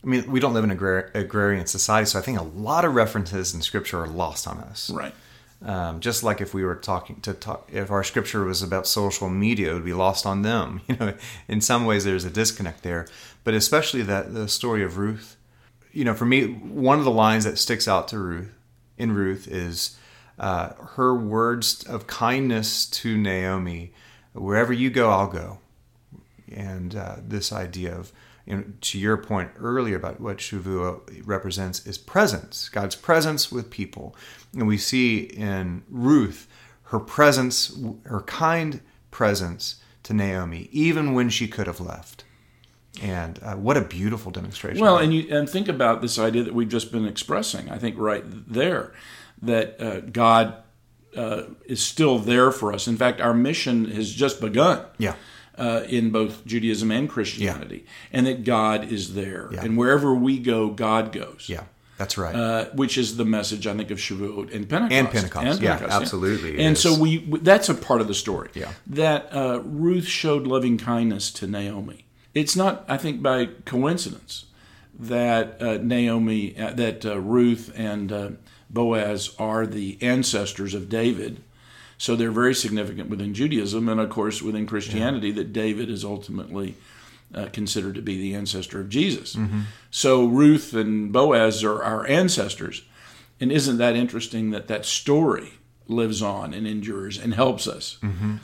I 0.05 0.07
mean, 0.07 0.31
we 0.31 0.39
don't 0.39 0.55
live 0.55 0.63
in 0.63 0.71
an 0.71 1.11
agrarian 1.15 1.67
society, 1.67 2.07
so 2.07 2.21
I 2.21 2.23
think 2.23 2.39
a 2.39 2.45
lot 2.45 2.85
of 2.85 2.95
references 2.95 3.53
in 3.53 3.63
Scripture 3.63 4.01
are 4.05 4.07
lost 4.07 4.47
on 4.47 4.59
us. 4.59 4.91
Right. 4.91 5.13
Um, 5.61 5.99
just 5.99 6.23
like 6.23 6.41
if 6.41 6.55
we 6.55 6.65
were 6.65 6.77
talking 6.77 7.21
to 7.23 7.35
talk, 7.35 7.69
if 7.73 7.91
our 7.91 8.05
scripture 8.05 8.45
was 8.45 8.63
about 8.63 8.87
social 8.87 9.29
media, 9.29 9.73
it 9.73 9.75
would 9.75 9.85
be 9.85 9.93
lost 9.93 10.25
on 10.25 10.43
them. 10.43 10.83
You 10.89 10.97
know, 10.97 11.15
in 11.49 11.61
some 11.61 11.85
ways, 11.85 12.05
there's 12.05 12.25
a 12.25 12.31
disconnect 12.31 12.83
there. 12.85 13.09
But 13.43 13.55
especially 13.55 14.03
that 14.03 14.35
the 14.35 14.47
story 14.47 14.85
of 14.85 14.99
Ruth 14.99 15.37
you 15.93 16.05
know, 16.05 16.15
for 16.15 16.27
me, 16.27 16.47
one 16.47 16.99
of 16.99 17.05
the 17.05 17.11
lines 17.11 17.45
that 17.45 17.59
sticks 17.59 17.89
out 17.89 18.09
to 18.09 18.19
Ruth 18.19 18.53
in 18.97 19.13
Ruth 19.13 19.49
is 19.49 19.97
uh, 20.39 20.71
her 20.97 21.15
words 21.15 21.85
of 21.85 22.07
kindness 22.07 22.87
to 22.87 23.17
Naomi. 23.17 23.93
Wherever 24.33 24.73
you 24.73 24.91
go, 24.91 25.11
I'll 25.11 25.29
go. 25.29 25.59
And 26.53 26.95
uh, 26.95 27.17
this 27.27 27.53
idea 27.53 27.95
of, 27.95 28.13
you 28.47 28.57
know, 28.57 28.65
to 28.81 28.99
your 28.99 29.17
point 29.17 29.51
earlier 29.59 29.97
about 29.97 30.21
what 30.21 30.39
Shavuot 30.39 31.23
represents 31.25 31.87
is 31.87 31.99
presence, 31.99 32.69
God's 32.69 32.97
presence 32.97 33.53
with 33.53 33.71
people. 33.71 34.17
And 34.55 34.67
we 34.67 34.79
see 34.79 35.19
in 35.19 35.83
Ruth 35.89 36.49
her 36.85 36.99
presence, 36.99 37.79
her 38.05 38.23
kind 38.23 38.81
presence 39.11 39.77
to 40.05 40.15
Naomi, 40.15 40.69
even 40.73 41.13
when 41.13 41.29
she 41.29 41.49
could 41.49 41.67
have 41.67 41.81
left. 41.81 42.25
And 43.03 43.39
uh, 43.43 43.55
what 43.55 43.77
a 43.77 43.81
beautiful 43.81 44.33
demonstration! 44.33 44.81
Well, 44.81 44.99
and 44.99 45.15
you 45.15 45.35
and 45.35 45.49
think 45.49 45.69
about 45.69 46.03
this 46.03 46.19
idea 46.19 46.43
that 46.43 46.55
we've 46.55 46.69
just 46.69 46.91
been 46.91 47.07
expressing. 47.07 47.71
I 47.71 47.79
think 47.79 47.97
right 47.99 48.25
there 48.27 48.93
that 49.43 49.81
uh, 49.81 50.01
God 50.01 50.55
uh, 51.17 51.45
is 51.67 51.83
still 51.83 52.19
there 52.19 52.51
for 52.51 52.73
us. 52.73 52.87
In 52.87 52.97
fact, 52.97 53.21
our 53.21 53.35
mission 53.35 53.87
has 53.91 54.13
just 54.13 54.41
begun. 54.41 54.85
Yeah. 54.99 55.15
Uh, 55.57 55.85
in 55.89 56.11
both 56.11 56.47
Judaism 56.47 56.93
and 56.93 57.11
Christianity, 57.11 57.79
yeah. 57.79 57.91
and 58.13 58.27
that 58.29 58.45
God 58.45 58.93
is 58.93 59.15
there, 59.15 59.49
yeah. 59.51 59.65
and 59.65 59.77
wherever 59.77 60.15
we 60.15 60.39
go, 60.39 60.69
God 60.69 61.11
goes. 61.11 61.47
Yeah, 61.49 61.65
that's 61.97 62.17
right. 62.17 62.33
Uh, 62.33 62.67
which 62.67 62.97
is 62.97 63.17
the 63.17 63.25
message 63.25 63.67
I 63.67 63.77
think 63.77 63.91
of 63.91 63.99
Shavuot 63.99 64.55
and 64.55 64.69
Pentecost. 64.69 64.93
And 64.93 65.11
Pentecost, 65.11 65.47
and 65.47 65.61
Pentecost 65.61 65.91
yeah, 65.91 65.97
absolutely. 65.97 66.65
And 66.65 66.77
is. 66.77 66.81
so 66.81 66.97
we 66.97 67.27
that's 67.39 67.69
a 67.69 67.75
part 67.75 68.01
of 68.01 68.07
the 68.07 68.15
story. 68.15 68.51
Yeah. 68.55 68.73
That 68.87 69.35
uh, 69.35 69.61
Ruth 69.65 70.07
showed 70.07 70.47
loving 70.47 70.79
kindness 70.79 71.33
to 71.33 71.49
Naomi, 71.49 72.05
it's 72.39 72.55
not, 72.57 72.85
I 72.89 72.97
think, 72.97 73.21
by 73.21 73.47
coincidence 73.65 74.47
that 74.99 75.61
uh, 75.61 75.79
Naomi, 75.79 76.57
uh, 76.59 76.73
that 76.75 77.05
uh, 77.05 77.19
Ruth 77.21 77.73
and 77.77 78.13
uh, 78.13 78.31
Boaz 78.71 79.35
are 79.39 79.67
the 79.67 79.99
ancestors 80.01 80.75
of 80.75 80.89
David. 80.89 81.43
So 81.97 82.15
they're 82.15 82.31
very 82.31 82.55
significant 82.55 83.11
within 83.11 83.35
Judaism, 83.35 83.89
and 83.89 84.01
of 84.01 84.09
course 84.09 84.41
within 84.41 84.67
Christianity, 84.67 85.29
yeah. 85.29 85.35
that 85.37 85.53
David 85.53 85.91
is 85.91 86.05
ultimately 86.05 86.77
uh, 87.35 87.47
considered 87.53 87.97
to 87.97 88.03
be 88.03 88.17
the 88.17 88.35
ancestor 88.35 88.81
of 88.81 88.89
Jesus. 88.89 89.35
Mm-hmm. 89.35 89.63
So 89.91 90.25
Ruth 90.27 90.75
and 90.75 91.13
Boaz 91.13 91.65
are 91.65 91.83
our 91.83 92.07
ancestors, 92.07 92.85
and 93.41 93.51
isn't 93.51 93.79
that 93.79 93.97
interesting 93.97 94.51
that 94.51 94.69
that 94.69 94.87
story 94.87 95.55
lives 95.89 96.23
on 96.23 96.55
and 96.55 96.67
endures 96.69 97.19
and 97.19 97.35
helps 97.35 97.67
us? 97.67 97.99
Mm-hmm. 98.03 98.37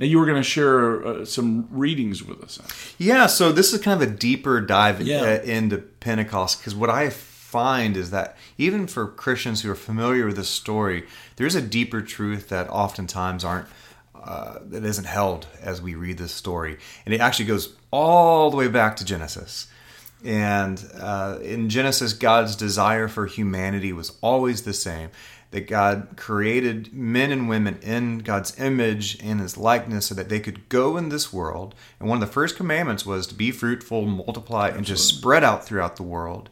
Now, 0.00 0.06
you 0.06 0.18
were 0.18 0.24
going 0.24 0.38
to 0.38 0.42
share 0.42 1.06
uh, 1.06 1.24
some 1.26 1.68
readings 1.70 2.24
with 2.24 2.42
us. 2.42 2.58
Yeah, 2.96 3.26
so 3.26 3.52
this 3.52 3.74
is 3.74 3.82
kind 3.82 4.02
of 4.02 4.08
a 4.08 4.10
deeper 4.10 4.58
dive 4.62 5.02
yeah. 5.02 5.20
uh, 5.20 5.42
into 5.42 5.76
Pentecost 5.76 6.58
because 6.58 6.74
what 6.74 6.88
I 6.88 7.10
find 7.10 7.98
is 7.98 8.10
that 8.10 8.38
even 8.56 8.86
for 8.86 9.06
Christians 9.06 9.60
who 9.60 9.70
are 9.70 9.74
familiar 9.74 10.24
with 10.24 10.36
this 10.36 10.48
story, 10.48 11.06
there's 11.36 11.54
a 11.54 11.60
deeper 11.60 12.00
truth 12.00 12.48
that 12.48 12.70
oftentimes 12.70 13.44
aren't 13.44 13.66
uh, 14.14 14.60
that 14.62 14.84
isn't 14.84 15.04
held 15.04 15.46
as 15.60 15.82
we 15.82 15.94
read 15.94 16.16
this 16.16 16.32
story, 16.32 16.78
and 17.04 17.14
it 17.14 17.20
actually 17.20 17.44
goes 17.44 17.74
all 17.90 18.50
the 18.50 18.56
way 18.56 18.68
back 18.68 18.96
to 18.96 19.04
Genesis. 19.04 19.66
And 20.24 20.82
uh, 20.98 21.38
in 21.42 21.68
Genesis, 21.68 22.12
God's 22.12 22.56
desire 22.56 23.08
for 23.08 23.26
humanity 23.26 23.92
was 23.92 24.16
always 24.20 24.62
the 24.62 24.74
same 24.74 25.10
that 25.50 25.66
God 25.66 26.10
created 26.16 26.92
men 26.92 27.32
and 27.32 27.48
women 27.48 27.78
in 27.82 28.18
God's 28.18 28.58
image 28.60 29.20
and 29.22 29.40
his 29.40 29.56
likeness 29.56 30.06
so 30.06 30.14
that 30.14 30.28
they 30.28 30.40
could 30.40 30.68
go 30.68 30.96
in 30.96 31.08
this 31.08 31.32
world. 31.32 31.74
And 31.98 32.08
one 32.08 32.22
of 32.22 32.28
the 32.28 32.32
first 32.32 32.56
commandments 32.56 33.04
was 33.04 33.26
to 33.28 33.34
be 33.34 33.50
fruitful, 33.50 34.06
multiply, 34.06 34.68
Absolutely. 34.68 34.78
and 34.78 34.86
just 34.86 35.08
spread 35.08 35.42
out 35.42 35.64
throughout 35.64 35.96
the 35.96 36.04
world. 36.04 36.50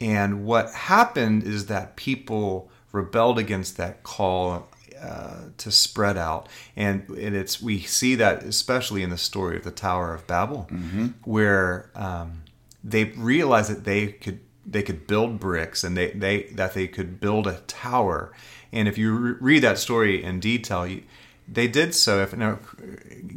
And 0.00 0.44
what 0.44 0.70
happened 0.70 1.44
is 1.44 1.66
that 1.66 1.96
people 1.96 2.70
rebelled 2.92 3.38
against 3.38 3.76
that 3.76 4.02
call 4.02 4.68
uh, 5.00 5.42
to 5.58 5.70
spread 5.70 6.16
out, 6.16 6.48
and, 6.74 7.08
and, 7.10 7.36
it's 7.36 7.62
we 7.62 7.78
see 7.80 8.16
that 8.16 8.42
especially 8.42 9.04
in 9.04 9.10
the 9.10 9.18
story 9.18 9.56
of 9.56 9.62
the 9.62 9.70
Tower 9.70 10.12
of 10.12 10.26
Babel, 10.26 10.66
mm-hmm. 10.72 11.08
where 11.22 11.90
um, 11.94 12.42
they 12.82 13.04
realized 13.04 13.70
that 13.70 13.84
they 13.84 14.08
could 14.08 14.40
they 14.70 14.82
could 14.82 15.06
build 15.06 15.40
bricks 15.40 15.82
and 15.82 15.96
they, 15.96 16.10
they 16.10 16.42
that 16.52 16.74
they 16.74 16.86
could 16.86 17.20
build 17.20 17.46
a 17.46 17.60
tower. 17.66 18.32
And 18.72 18.86
if 18.86 18.98
you 18.98 19.14
re- 19.14 19.34
read 19.40 19.62
that 19.62 19.78
story 19.78 20.22
in 20.22 20.40
detail, 20.40 20.86
you, 20.86 21.02
they 21.46 21.66
did 21.66 21.94
so. 21.94 22.22
If 22.22 22.36
now, 22.36 22.58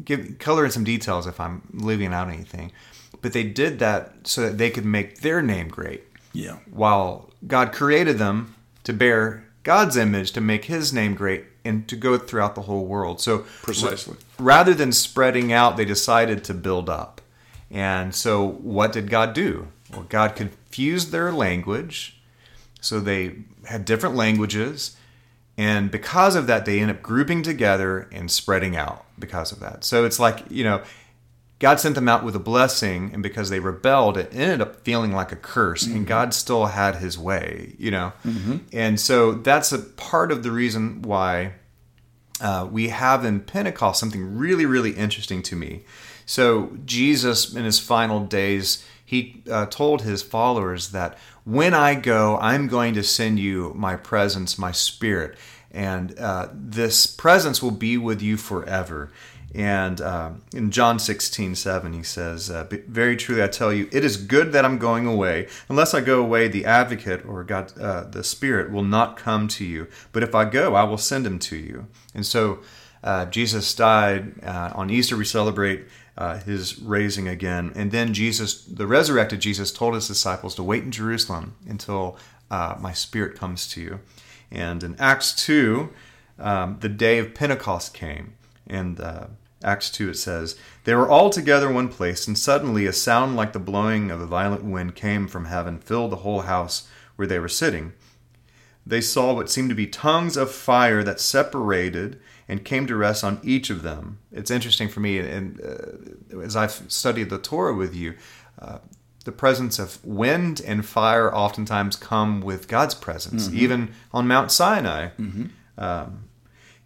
give 0.03 0.37
color 0.39 0.65
in 0.65 0.71
some 0.71 0.83
details 0.83 1.25
if 1.27 1.39
I'm 1.39 1.61
leaving 1.73 2.13
out 2.13 2.27
anything, 2.27 2.71
but 3.21 3.33
they 3.33 3.43
did 3.43 3.79
that 3.79 4.27
so 4.27 4.41
that 4.41 4.57
they 4.57 4.69
could 4.69 4.85
make 4.85 5.21
their 5.21 5.41
name 5.41 5.69
great. 5.69 6.03
Yeah. 6.33 6.57
While 6.69 7.29
God 7.47 7.71
created 7.71 8.17
them 8.17 8.55
to 8.83 8.93
bear 8.93 9.45
God's 9.63 9.95
image 9.95 10.31
to 10.33 10.41
make 10.41 10.65
His 10.65 10.91
name 10.91 11.15
great 11.15 11.45
and 11.63 11.87
to 11.87 11.95
go 11.95 12.17
throughout 12.17 12.55
the 12.55 12.63
whole 12.63 12.85
world. 12.85 13.21
So 13.21 13.39
precisely, 13.61 14.17
rather 14.39 14.73
than 14.73 14.91
spreading 14.91 15.53
out, 15.53 15.77
they 15.77 15.85
decided 15.85 16.43
to 16.45 16.53
build 16.53 16.89
up. 16.89 17.21
And 17.69 18.13
so, 18.13 18.45
what 18.45 18.91
did 18.91 19.09
God 19.09 19.33
do? 19.33 19.67
Well, 19.91 20.05
God 20.09 20.35
confused 20.35 21.11
their 21.11 21.31
language, 21.31 22.21
so 22.79 22.99
they 22.99 23.35
had 23.65 23.85
different 23.85 24.15
languages, 24.15 24.97
and 25.57 25.91
because 25.91 26.35
of 26.35 26.47
that, 26.47 26.65
they 26.65 26.79
end 26.79 26.91
up 26.91 27.01
grouping 27.01 27.43
together 27.43 28.09
and 28.11 28.31
spreading 28.31 28.75
out 28.75 29.05
because 29.19 29.51
of 29.51 29.59
that. 29.59 29.83
So 29.83 30.05
it's 30.05 30.19
like, 30.19 30.43
you 30.49 30.63
know, 30.63 30.81
God 31.59 31.79
sent 31.79 31.93
them 31.93 32.09
out 32.09 32.23
with 32.23 32.35
a 32.35 32.39
blessing, 32.39 33.11
and 33.13 33.21
because 33.21 33.51
they 33.51 33.59
rebelled, 33.59 34.17
it 34.17 34.33
ended 34.33 34.61
up 34.61 34.83
feeling 34.83 35.11
like 35.11 35.31
a 35.31 35.35
curse, 35.35 35.83
mm-hmm. 35.83 35.97
and 35.97 36.07
God 36.07 36.33
still 36.33 36.65
had 36.65 36.95
his 36.95 37.19
way, 37.19 37.75
you 37.77 37.91
know? 37.91 38.13
Mm-hmm. 38.25 38.57
And 38.73 38.99
so 38.99 39.33
that's 39.33 39.71
a 39.71 39.77
part 39.77 40.31
of 40.31 40.41
the 40.41 40.51
reason 40.51 41.03
why 41.03 41.53
uh, 42.41 42.67
we 42.71 42.89
have 42.89 43.23
in 43.23 43.41
Pentecost 43.41 43.99
something 43.99 44.35
really, 44.35 44.65
really 44.65 44.93
interesting 44.93 45.43
to 45.43 45.55
me. 45.55 45.83
So 46.25 46.77
Jesus, 46.83 47.53
in 47.53 47.65
his 47.65 47.77
final 47.77 48.25
days, 48.25 48.83
he 49.11 49.43
uh, 49.51 49.65
told 49.65 50.03
his 50.03 50.23
followers 50.23 50.91
that 50.91 51.17
when 51.43 51.73
I 51.73 51.95
go, 51.95 52.37
I'm 52.37 52.69
going 52.69 52.93
to 52.93 53.03
send 53.03 53.39
you 53.39 53.73
my 53.75 53.97
presence, 53.97 54.57
my 54.57 54.71
spirit, 54.71 55.35
and 55.69 56.17
uh, 56.17 56.47
this 56.53 57.07
presence 57.07 57.61
will 57.61 57.71
be 57.71 57.97
with 57.97 58.21
you 58.21 58.37
forever. 58.37 59.11
And 59.53 59.99
uh, 59.99 60.29
in 60.55 60.71
John 60.71 60.97
16, 60.97 61.55
7, 61.55 61.91
he 61.91 62.03
says, 62.03 62.49
uh, 62.49 62.65
Very 62.87 63.17
truly 63.17 63.43
I 63.43 63.47
tell 63.47 63.73
you, 63.73 63.89
it 63.91 64.05
is 64.05 64.15
good 64.15 64.53
that 64.53 64.63
I'm 64.63 64.77
going 64.77 65.05
away. 65.05 65.49
Unless 65.67 65.93
I 65.93 65.99
go 65.99 66.21
away, 66.21 66.47
the 66.47 66.63
advocate 66.63 67.25
or 67.25 67.43
God, 67.43 67.77
uh, 67.77 68.05
the 68.05 68.23
Spirit 68.23 68.71
will 68.71 68.85
not 68.85 69.17
come 69.17 69.49
to 69.49 69.65
you. 69.65 69.89
But 70.13 70.23
if 70.23 70.33
I 70.33 70.45
go, 70.45 70.75
I 70.75 70.83
will 70.83 70.97
send 70.97 71.27
him 71.27 71.37
to 71.39 71.57
you. 71.57 71.87
And 72.15 72.25
so 72.25 72.59
uh, 73.03 73.25
Jesus 73.25 73.75
died. 73.75 74.41
On 74.41 74.89
Easter, 74.89 75.17
we 75.17 75.25
celebrate 75.25 75.85
uh, 76.17 76.39
his 76.39 76.79
raising 76.79 77.27
again. 77.27 77.71
And 77.75 77.91
then 77.91 78.13
Jesus, 78.13 78.63
the 78.65 78.87
resurrected 78.87 79.39
Jesus, 79.39 79.71
told 79.71 79.93
his 79.95 80.07
disciples 80.07 80.55
to 80.55 80.63
wait 80.63 80.83
in 80.83 80.91
Jerusalem 80.91 81.55
until 81.67 82.17
my 82.49 82.91
Spirit 82.93 83.37
comes 83.37 83.67
to 83.69 83.81
you. 83.81 83.99
And 84.51 84.83
in 84.83 84.99
Acts 84.99 85.33
2, 85.33 85.89
um, 86.39 86.77
the 86.81 86.89
day 86.89 87.17
of 87.17 87.33
Pentecost 87.33 87.93
came. 87.93 88.33
And 88.67 88.99
Acts 89.63 89.91
2, 89.91 90.09
it 90.09 90.17
says, 90.17 90.55
They 90.85 90.95
were 90.95 91.09
all 91.09 91.29
together 91.29 91.69
in 91.69 91.75
one 91.75 91.89
place, 91.89 92.27
and 92.27 92.37
suddenly 92.37 92.85
a 92.85 92.93
sound 92.93 93.35
like 93.35 93.53
the 93.53 93.59
blowing 93.59 94.09
of 94.09 94.19
a 94.19 94.25
violent 94.25 94.63
wind 94.63 94.95
came 94.95 95.27
from 95.27 95.45
heaven, 95.45 95.77
filled 95.77 96.11
the 96.11 96.17
whole 96.17 96.41
house 96.41 96.87
where 97.15 97.27
they 97.27 97.39
were 97.39 97.47
sitting. 97.47 97.93
They 98.85 99.01
saw 99.01 99.33
what 99.33 99.51
seemed 99.51 99.69
to 99.69 99.75
be 99.75 99.85
tongues 99.85 100.35
of 100.35 100.51
fire 100.51 101.03
that 101.03 101.19
separated 101.19 102.19
and 102.51 102.65
came 102.65 102.85
to 102.85 102.97
rest 102.97 103.23
on 103.23 103.39
each 103.43 103.69
of 103.69 103.81
them. 103.81 104.19
It's 104.29 104.51
interesting 104.51 104.89
for 104.89 104.99
me, 104.99 105.19
and 105.19 105.61
uh, 105.61 106.41
as 106.41 106.57
I've 106.57 106.83
studied 106.89 107.29
the 107.29 107.37
Torah 107.37 107.73
with 107.73 107.95
you, 107.95 108.15
uh, 108.59 108.79
the 109.23 109.31
presence 109.31 109.79
of 109.79 110.03
wind 110.03 110.61
and 110.67 110.85
fire 110.85 111.33
oftentimes 111.33 111.95
come 111.95 112.41
with 112.41 112.67
God's 112.67 112.93
presence, 112.93 113.47
mm-hmm. 113.47 113.57
even 113.57 113.93
on 114.11 114.27
Mount 114.27 114.51
Sinai. 114.51 115.11
Mm-hmm. 115.17 115.45
Um, 115.77 116.25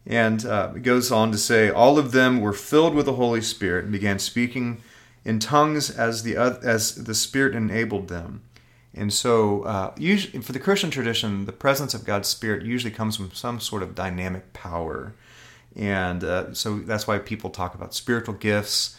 and 0.05 0.45
uh, 0.45 0.73
it 0.75 0.83
goes 0.83 1.11
on 1.11 1.31
to 1.31 1.37
say, 1.39 1.71
all 1.71 1.97
of 1.97 2.11
them 2.11 2.41
were 2.41 2.53
filled 2.53 2.93
with 2.93 3.07
the 3.07 3.13
Holy 3.13 3.41
Spirit 3.41 3.85
and 3.85 3.91
began 3.91 4.19
speaking 4.19 4.83
in 5.23 5.39
tongues 5.39 5.89
as 5.89 6.21
the 6.21 6.37
as 6.37 7.05
the 7.05 7.15
Spirit 7.15 7.55
enabled 7.55 8.07
them. 8.07 8.43
And 8.93 9.11
so, 9.11 9.63
uh, 9.63 9.93
usually, 9.97 10.43
for 10.43 10.53
the 10.53 10.59
Christian 10.59 10.91
tradition, 10.91 11.45
the 11.47 11.51
presence 11.51 11.95
of 11.95 12.05
God's 12.05 12.29
Spirit 12.29 12.63
usually 12.63 12.93
comes 12.93 13.17
from 13.17 13.31
some 13.31 13.59
sort 13.59 13.81
of 13.81 13.95
dynamic 13.95 14.53
power. 14.53 15.15
And 15.75 16.23
uh, 16.23 16.53
so 16.53 16.79
that's 16.79 17.07
why 17.07 17.17
people 17.19 17.49
talk 17.49 17.75
about 17.75 17.93
spiritual 17.93 18.35
gifts 18.35 18.97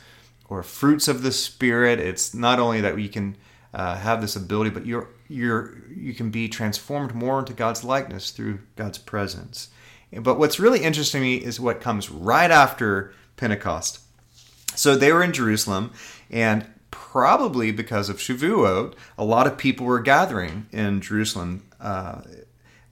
or 0.49 0.63
fruits 0.63 1.09
of 1.09 1.23
the 1.23 1.33
Spirit. 1.33 1.99
It's 1.99 2.35
not 2.35 2.59
only 2.59 2.81
that 2.81 2.95
we 2.95 3.09
can 3.09 3.37
uh, 3.73 3.97
have 3.97 4.21
this 4.21 4.37
ability, 4.37 4.71
but 4.71 4.87
you're, 4.87 5.09
you're, 5.29 5.79
you 5.95 6.15
can 6.15 6.31
be 6.31 6.49
transformed 6.49 7.15
more 7.15 7.39
into 7.39 7.53
God's 7.53 7.83
likeness 7.83 8.31
through 8.31 8.61
God's 8.77 8.99
presence. 8.99 9.69
But 10.13 10.39
what's 10.39 10.61
really 10.61 10.83
interesting 10.83 11.21
to 11.21 11.27
me 11.27 11.37
is 11.37 11.59
what 11.59 11.81
comes 11.81 12.11
right 12.11 12.51
after 12.51 13.13
Pentecost. 13.37 14.01
So 14.75 14.95
they 14.95 15.13
were 15.13 15.23
in 15.23 15.33
Jerusalem, 15.33 15.93
and 16.31 16.67
probably 16.91 17.73
because 17.73 18.09
of 18.09 18.19
Shavuot, 18.19 18.95
a 19.19 19.25
lot 19.25 19.47
of 19.47 19.59
people 19.59 19.87
were 19.87 20.01
gathering 20.01 20.67
in 20.71 21.01
Jerusalem 21.01 21.65
uh, 21.81 22.21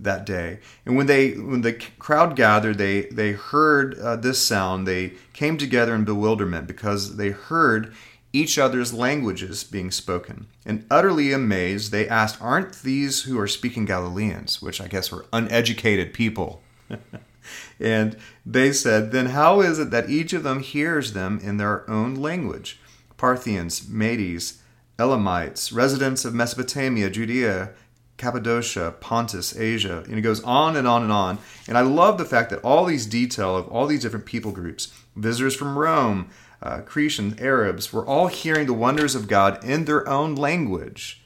that 0.01 0.27
day. 0.27 0.59
And 0.85 0.97
when 0.97 1.07
they 1.07 1.33
when 1.33 1.63
the 1.63 1.75
crowd 1.99 2.37
gathered, 2.37 2.79
they 2.79 3.03
they 3.03 3.33
heard 3.33 3.99
uh, 3.99 4.17
this 4.17 4.41
sound. 4.41 4.87
They 4.87 5.15
came 5.33 5.57
together 5.57 5.95
in 5.95 6.05
bewilderment 6.05 6.67
because 6.67 7.17
they 7.17 7.31
heard 7.31 7.95
each 8.33 8.59
other's 8.59 8.93
languages 8.93 9.63
being 9.63 9.93
spoken. 9.93 10.47
And 10.67 10.87
utterly 10.91 11.33
amazed, 11.33 11.93
they 11.93 12.09
asked, 12.09 12.43
"Aren't 12.43 12.83
these 12.83 13.23
who 13.23 13.39
are 13.39 13.49
speaking 13.49 13.85
Galileans?" 13.85 14.61
Which 14.61 14.81
I 14.81 14.89
guess 14.89 15.13
were 15.13 15.27
uneducated 15.33 16.13
people. 16.13 16.63
and 17.81 18.17
they 18.45 18.73
said, 18.73 19.13
Then 19.13 19.27
how 19.27 19.61
is 19.61 19.79
it 19.79 19.91
that 19.91 20.11
each 20.11 20.33
of 20.33 20.43
them 20.43 20.61
hears 20.61 21.13
them 21.13 21.39
in 21.43 21.57
their 21.57 21.89
own 21.89 22.15
language? 22.15 22.81
Parthians, 23.17 23.89
Medes, 23.89 24.63
Elamites, 24.99 25.73
residents 25.73 26.25
of 26.25 26.35
Mesopotamia, 26.35 27.11
Judea, 27.11 27.71
Cappadocia, 28.17 28.95
Pontus, 29.01 29.57
Asia, 29.57 30.05
and 30.07 30.19
it 30.19 30.23
goes 30.23 30.43
on 30.45 30.77
and 30.77 30.87
on 30.87 31.03
and 31.03 31.13
on. 31.13 31.39
And 31.67 31.77
I 31.77 31.83
love 31.83 32.19
the 32.19 32.25
fact 32.25 32.51
that 32.51 32.63
all 32.63 32.85
these 32.85 33.07
detail 33.07 33.57
of 33.57 33.69
all 33.69 33.87
these 33.87 34.03
different 34.03 34.27
people 34.27 34.53
groups, 34.53 34.93
visitors 35.17 35.57
from 35.57 35.79
Rome, 35.79 36.31
uh, 36.63 36.79
Cretians, 36.81 37.41
Arabs, 37.41 37.93
were 37.93 38.07
all 38.07 38.29
hearing 38.29 38.67
the 38.67 38.73
wonders 38.73 39.15
of 39.15 39.29
God 39.29 39.63
in 39.65 39.85
their 39.85 40.09
own 40.09 40.35
language. 40.35 41.23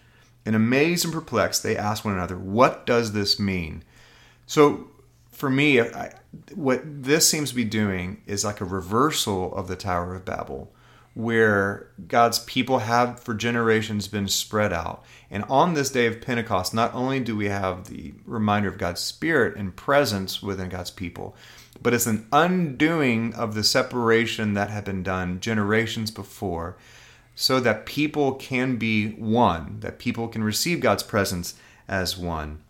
And 0.47 0.57
amazed 0.57 1.05
and 1.05 1.13
perplexed, 1.13 1.63
they 1.63 1.77
asked 1.77 2.05
one 2.05 2.15
another, 2.15 2.39
What 2.39 2.87
does 2.87 3.13
this 3.13 3.39
mean? 3.39 3.85
So 4.47 4.89
for 5.31 5.51
me, 5.51 5.81
I, 5.81 6.15
what 6.55 6.83
this 6.85 7.29
seems 7.29 7.51
to 7.51 7.55
be 7.55 7.65
doing 7.65 8.23
is 8.27 8.45
like 8.45 8.61
a 8.61 8.65
reversal 8.65 9.55
of 9.55 9.69
the 9.69 9.77
Tower 9.77 10.15
of 10.15 10.25
Babel, 10.25 10.73
where 11.19 11.89
God's 12.07 12.39
people 12.39 12.79
have 12.79 13.19
for 13.19 13.35
generations 13.35 14.07
been 14.07 14.29
spread 14.29 14.73
out. 14.73 15.05
And 15.33 15.43
on 15.49 15.75
this 15.75 15.91
day 15.91 16.07
of 16.07 16.21
Pentecost, 16.21 16.73
not 16.73 16.95
only 16.95 17.19
do 17.19 17.35
we 17.35 17.47
have 17.47 17.89
the 17.89 18.15
reminder 18.25 18.69
of 18.69 18.79
God's 18.79 19.01
Spirit 19.01 19.57
and 19.57 19.75
presence 19.75 20.41
within 20.45 20.69
God's 20.69 20.93
people, 20.93 21.35
but 21.83 21.93
it's 21.93 22.07
an 22.07 22.29
undoing 22.31 23.35
of 23.35 23.57
the 23.57 23.65
separation 23.65 24.55
that 24.55 24.71
had 24.71 24.85
been 24.85 25.03
done 25.03 25.41
generations 25.41 26.13
before 26.13 26.77
so 27.35 27.59
that 27.59 27.85
people 27.85 28.35
can 28.35 28.77
be 28.77 29.11
one, 29.11 29.81
that 29.81 29.99
people 29.99 30.29
can 30.29 30.45
receive 30.45 30.79
God's 30.79 31.03
presence 31.03 31.55
as 31.89 32.17
one. 32.17 32.61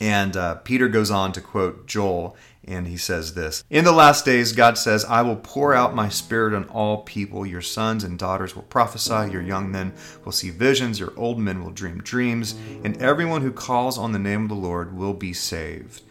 And 0.00 0.36
uh, 0.36 0.56
Peter 0.56 0.88
goes 0.88 1.10
on 1.10 1.32
to 1.32 1.40
quote 1.40 1.86
Joel, 1.86 2.36
and 2.64 2.86
he 2.86 2.96
says 2.96 3.34
this 3.34 3.64
In 3.70 3.84
the 3.84 3.92
last 3.92 4.24
days, 4.24 4.52
God 4.52 4.76
says, 4.76 5.04
I 5.04 5.22
will 5.22 5.36
pour 5.36 5.72
out 5.74 5.94
my 5.94 6.08
spirit 6.08 6.54
on 6.54 6.64
all 6.64 7.02
people. 7.02 7.46
Your 7.46 7.62
sons 7.62 8.04
and 8.04 8.18
daughters 8.18 8.54
will 8.54 8.64
prophesy, 8.64 9.30
your 9.32 9.42
young 9.42 9.70
men 9.70 9.94
will 10.24 10.32
see 10.32 10.50
visions, 10.50 11.00
your 11.00 11.12
old 11.16 11.38
men 11.38 11.62
will 11.62 11.70
dream 11.70 11.98
dreams, 11.98 12.54
and 12.84 13.00
everyone 13.00 13.42
who 13.42 13.52
calls 13.52 13.96
on 13.96 14.12
the 14.12 14.18
name 14.18 14.42
of 14.42 14.48
the 14.48 14.54
Lord 14.54 14.96
will 14.96 15.14
be 15.14 15.32
saved. 15.32 16.02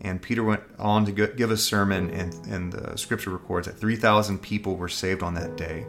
And 0.00 0.20
Peter 0.20 0.42
went 0.42 0.62
on 0.78 1.06
to 1.06 1.12
give 1.12 1.50
a 1.50 1.56
sermon, 1.56 2.10
and, 2.10 2.34
and 2.46 2.72
the 2.72 2.96
scripture 2.96 3.30
records 3.30 3.68
that 3.68 3.78
3,000 3.78 4.40
people 4.40 4.76
were 4.76 4.88
saved 4.88 5.22
on 5.22 5.34
that 5.34 5.56
day. 5.56 5.86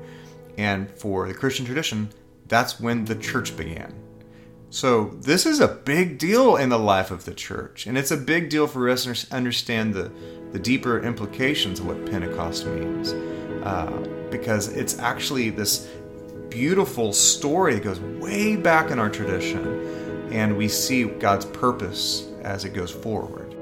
And 0.57 0.89
for 0.91 1.27
the 1.27 1.33
Christian 1.33 1.65
tradition, 1.65 2.09
that's 2.47 2.79
when 2.79 3.05
the 3.05 3.15
church 3.15 3.57
began. 3.57 3.91
So 4.73 5.11
this 5.21 5.45
is 5.45 5.59
a 5.59 5.67
big 5.67 6.17
deal 6.17 6.55
in 6.55 6.69
the 6.69 6.79
life 6.79 7.11
of 7.11 7.25
the 7.25 7.33
church, 7.35 7.85
and 7.85 7.95
it's 7.95 8.09
a 8.09 8.17
big 8.17 8.49
deal 8.49 8.65
for 8.65 8.89
us 8.89 9.03
to 9.03 9.35
understand 9.35 9.93
the, 9.93 10.11
the 10.51 10.57
deeper 10.57 10.99
implications 10.99 11.79
of 11.79 11.85
what 11.85 12.03
Pentecost 12.07 12.65
means, 12.65 13.13
uh, 13.63 13.91
because 14.31 14.69
it's 14.69 14.97
actually 14.97 15.51
this 15.51 15.87
beautiful 16.49 17.13
story 17.13 17.75
that 17.75 17.83
goes 17.83 17.99
way 17.99 18.55
back 18.55 18.89
in 18.89 18.97
our 18.97 19.11
tradition, 19.11 20.31
and 20.31 20.57
we 20.57 20.67
see 20.67 21.03
God's 21.03 21.45
purpose 21.45 22.27
as 22.41 22.65
it 22.65 22.73
goes 22.73 22.89
forward. 22.89 23.53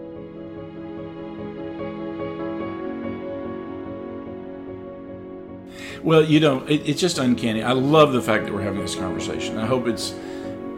Well, 6.02 6.24
you 6.24 6.40
know, 6.40 6.64
it, 6.68 6.88
it's 6.88 7.02
just 7.02 7.18
uncanny. 7.18 7.64
I 7.64 7.74
love 7.74 8.14
the 8.14 8.22
fact 8.22 8.46
that 8.46 8.54
we're 8.54 8.62
having 8.62 8.80
this 8.80 8.96
conversation. 8.96 9.58
I 9.58 9.66
hope 9.66 9.88
it's 9.88 10.16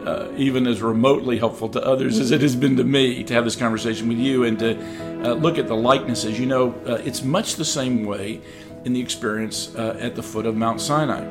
uh, 0.06 0.28
even 0.36 0.66
as 0.66 0.82
remotely 0.82 1.38
helpful 1.38 1.68
to 1.70 1.84
others 1.84 2.18
as 2.18 2.30
it 2.30 2.42
has 2.42 2.54
been 2.54 2.76
to 2.76 2.84
me 2.84 3.24
to 3.24 3.34
have 3.34 3.44
this 3.44 3.56
conversation 3.56 4.08
with 4.08 4.18
you 4.18 4.44
and 4.44 4.58
to 4.58 4.78
uh, 5.24 5.32
look 5.34 5.58
at 5.58 5.66
the 5.66 5.76
likenesses. 5.76 6.38
You 6.38 6.46
know, 6.46 6.74
uh, 6.86 7.00
it's 7.04 7.22
much 7.22 7.56
the 7.56 7.64
same 7.64 8.04
way 8.04 8.40
in 8.84 8.92
the 8.92 9.00
experience 9.00 9.74
uh, 9.74 9.96
at 9.98 10.14
the 10.14 10.22
foot 10.22 10.44
of 10.44 10.56
Mount 10.56 10.80
Sinai, 10.80 11.24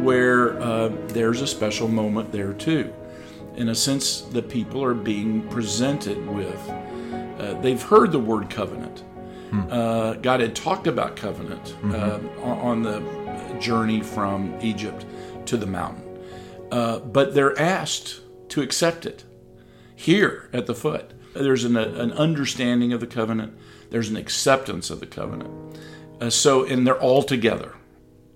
where 0.00 0.58
uh, 0.62 0.88
there's 1.08 1.42
a 1.42 1.46
special 1.46 1.88
moment 1.88 2.32
there 2.32 2.54
too. 2.54 2.92
In 3.56 3.68
a 3.68 3.74
sense, 3.74 4.22
the 4.22 4.42
people 4.42 4.82
are 4.82 4.94
being 4.94 5.46
presented 5.48 6.26
with, 6.26 6.70
uh, 7.38 7.58
they've 7.60 7.82
heard 7.82 8.12
the 8.12 8.18
word 8.18 8.48
covenant. 8.50 9.00
Hmm. 9.50 10.20
God 10.20 10.40
had 10.40 10.56
talked 10.56 10.86
about 10.86 11.16
covenant 11.16 11.76
mm-hmm. 11.82 12.40
on 12.42 12.82
the 12.82 13.00
journey 13.60 14.02
from 14.02 14.58
Egypt 14.60 15.06
to 15.46 15.56
the 15.56 15.66
mountain. 15.66 16.05
Uh, 16.70 16.98
but 17.00 17.34
they're 17.34 17.58
asked 17.58 18.20
to 18.48 18.62
accept 18.62 19.06
it 19.06 19.24
here 19.94 20.48
at 20.52 20.66
the 20.66 20.74
foot. 20.74 21.12
There's 21.34 21.64
an, 21.64 21.76
an 21.76 22.12
understanding 22.12 22.92
of 22.92 23.00
the 23.00 23.06
covenant, 23.06 23.56
there's 23.90 24.08
an 24.08 24.16
acceptance 24.16 24.90
of 24.90 25.00
the 25.00 25.06
covenant. 25.06 25.78
Uh, 26.20 26.30
so, 26.30 26.64
and 26.64 26.86
they're 26.86 27.00
all 27.00 27.22
together. 27.22 27.74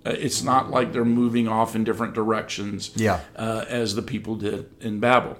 Uh, 0.05 0.11
it's 0.11 0.43
not 0.43 0.69
like 0.69 0.93
they're 0.93 1.03
moving 1.03 1.47
off 1.47 1.75
in 1.75 1.83
different 1.83 2.13
directions 2.13 2.91
yeah. 2.95 3.21
Uh, 3.35 3.65
as 3.67 3.95
the 3.95 4.01
people 4.01 4.35
did 4.35 4.69
in 4.81 4.99
Babel. 4.99 5.37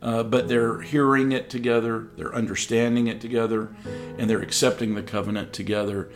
Uh, 0.00 0.22
but 0.22 0.48
they're 0.48 0.80
hearing 0.80 1.32
it 1.32 1.50
together, 1.50 2.08
they're 2.16 2.34
understanding 2.34 3.08
it 3.08 3.20
together, 3.20 3.74
and 4.16 4.30
they're 4.30 4.40
accepting 4.40 4.94
the 4.94 5.02
covenant 5.02 5.52
together 5.52 6.08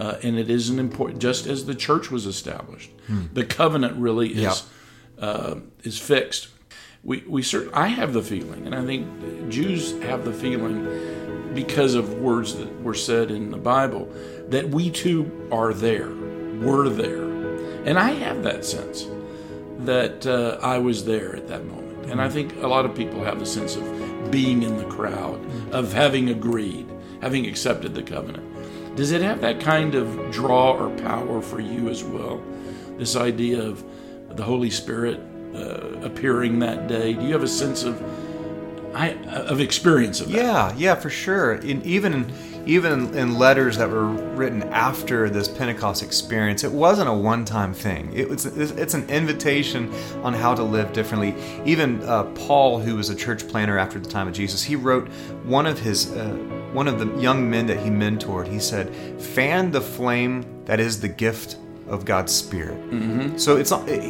uh, 0.00 0.16
and 0.22 0.38
it 0.38 0.48
is 0.48 0.70
an 0.70 0.78
important. 0.78 1.20
Just 1.20 1.46
as 1.46 1.66
the 1.66 1.74
church 1.74 2.10
was 2.10 2.24
established, 2.24 2.90
the 3.34 3.44
covenant 3.44 3.96
really 3.98 4.30
is 4.30 4.40
Yep. 4.40 4.56
Uh, 5.20 5.56
is 5.82 5.98
fixed. 5.98 6.48
We 7.02 7.24
we 7.26 7.42
cert- 7.42 7.70
I 7.72 7.88
have 7.88 8.12
the 8.12 8.22
feeling, 8.22 8.66
and 8.66 8.74
I 8.74 8.84
think 8.84 9.50
Jews 9.50 9.92
have 10.02 10.24
the 10.24 10.32
feeling 10.32 11.54
because 11.54 11.94
of 11.94 12.14
words 12.14 12.56
that 12.56 12.82
were 12.82 12.94
said 12.94 13.30
in 13.30 13.50
the 13.50 13.58
Bible 13.58 14.08
that 14.48 14.68
we 14.68 14.90
too 14.90 15.48
are 15.50 15.72
there, 15.72 16.10
were 16.60 16.88
there, 16.88 17.24
and 17.84 17.98
I 17.98 18.10
have 18.10 18.42
that 18.42 18.64
sense 18.64 19.06
that 19.78 20.26
uh, 20.26 20.58
I 20.62 20.78
was 20.78 21.04
there 21.04 21.34
at 21.34 21.48
that 21.48 21.64
moment. 21.64 22.10
And 22.10 22.20
I 22.20 22.28
think 22.28 22.56
a 22.62 22.66
lot 22.66 22.84
of 22.84 22.94
people 22.94 23.24
have 23.24 23.38
the 23.38 23.46
sense 23.46 23.76
of 23.76 24.30
being 24.30 24.62
in 24.62 24.76
the 24.76 24.84
crowd, 24.84 25.40
of 25.72 25.92
having 25.92 26.28
agreed, 26.28 26.86
having 27.22 27.46
accepted 27.46 27.94
the 27.94 28.02
covenant. 28.02 28.96
Does 28.96 29.12
it 29.12 29.22
have 29.22 29.40
that 29.40 29.60
kind 29.60 29.94
of 29.94 30.30
draw 30.30 30.72
or 30.72 30.90
power 30.98 31.40
for 31.40 31.60
you 31.60 31.88
as 31.88 32.02
well? 32.04 32.42
This 32.98 33.16
idea 33.16 33.62
of 33.62 33.84
the 34.36 34.42
Holy 34.42 34.70
Spirit 34.70 35.20
uh, 35.54 36.00
appearing 36.02 36.58
that 36.60 36.88
day. 36.88 37.12
Do 37.14 37.22
you 37.22 37.32
have 37.32 37.42
a 37.42 37.48
sense 37.48 37.82
of 37.82 38.02
I, 38.94 39.10
of 39.24 39.60
experience 39.60 40.20
of 40.20 40.30
that? 40.30 40.36
Yeah, 40.36 40.74
yeah, 40.76 40.94
for 40.94 41.10
sure. 41.10 41.54
In, 41.54 41.82
even 41.82 42.32
even 42.66 43.14
in 43.16 43.38
letters 43.38 43.78
that 43.78 43.88
were 43.88 44.06
written 44.06 44.62
after 44.64 45.30
this 45.30 45.48
Pentecost 45.48 46.02
experience, 46.02 46.62
it 46.62 46.70
wasn't 46.70 47.08
a 47.08 47.12
one-time 47.12 47.72
thing. 47.72 48.12
It 48.12 48.28
was 48.28 48.46
it's 48.46 48.94
an 48.94 49.08
invitation 49.08 49.92
on 50.22 50.34
how 50.34 50.54
to 50.54 50.62
live 50.62 50.92
differently. 50.92 51.34
Even 51.64 52.02
uh, 52.02 52.24
Paul, 52.34 52.78
who 52.80 52.96
was 52.96 53.08
a 53.08 53.14
church 53.14 53.48
planner 53.48 53.78
after 53.78 53.98
the 53.98 54.08
time 54.08 54.28
of 54.28 54.34
Jesus, 54.34 54.62
he 54.62 54.76
wrote 54.76 55.08
one 55.44 55.66
of 55.66 55.78
his 55.78 56.12
uh, 56.12 56.28
one 56.72 56.86
of 56.86 56.98
the 56.98 57.20
young 57.20 57.48
men 57.48 57.66
that 57.66 57.78
he 57.78 57.90
mentored. 57.90 58.46
He 58.46 58.60
said, 58.60 58.94
"Fan 59.20 59.70
the 59.70 59.80
flame 59.80 60.44
that 60.64 60.80
is 60.80 61.00
the 61.00 61.08
gift 61.08 61.56
of 61.90 62.04
God's 62.04 62.34
Spirit." 62.34 62.80
Mm-hmm. 62.90 63.36
So 63.36 63.56
it's 63.56 63.70
not, 63.70 63.88
eh, 63.88 64.00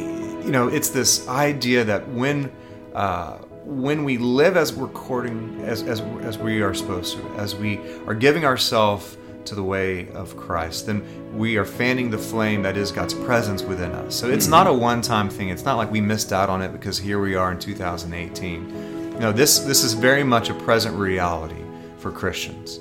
you 0.45 0.51
know, 0.51 0.69
it's 0.69 0.89
this 0.89 1.27
idea 1.27 1.83
that 1.83 2.07
when 2.09 2.51
uh, 2.93 3.39
when 3.65 4.03
we 4.03 4.17
live 4.17 4.57
as 4.57 4.73
we're 4.73 4.87
courting, 4.89 5.61
as, 5.63 5.83
as, 5.83 6.01
as 6.21 6.37
we 6.37 6.61
are 6.61 6.73
supposed 6.73 7.15
to, 7.15 7.25
as 7.37 7.55
we 7.55 7.79
are 8.07 8.15
giving 8.15 8.43
ourselves 8.43 9.17
to 9.45 9.55
the 9.55 9.63
way 9.63 10.09
of 10.09 10.35
Christ, 10.35 10.87
then 10.87 11.03
we 11.37 11.57
are 11.57 11.65
fanning 11.65 12.09
the 12.09 12.17
flame 12.17 12.61
that 12.63 12.77
is 12.77 12.91
God's 12.91 13.13
presence 13.13 13.63
within 13.63 13.91
us. 13.91 14.15
So 14.15 14.29
it's 14.29 14.47
not 14.47 14.67
a 14.67 14.69
mm-hmm. 14.69 14.81
one-time 14.81 15.29
thing. 15.29 15.49
It's 15.49 15.63
not 15.63 15.77
like 15.77 15.91
we 15.91 16.01
missed 16.01 16.33
out 16.33 16.49
on 16.49 16.61
it 16.61 16.71
because 16.71 16.97
here 16.97 17.19
we 17.19 17.35
are 17.35 17.51
in 17.51 17.59
2018. 17.59 19.19
No, 19.19 19.31
this 19.31 19.59
this 19.59 19.83
is 19.83 19.93
very 19.93 20.23
much 20.23 20.49
a 20.49 20.53
present 20.53 20.95
reality 20.95 21.63
for 21.97 22.11
Christians. 22.11 22.79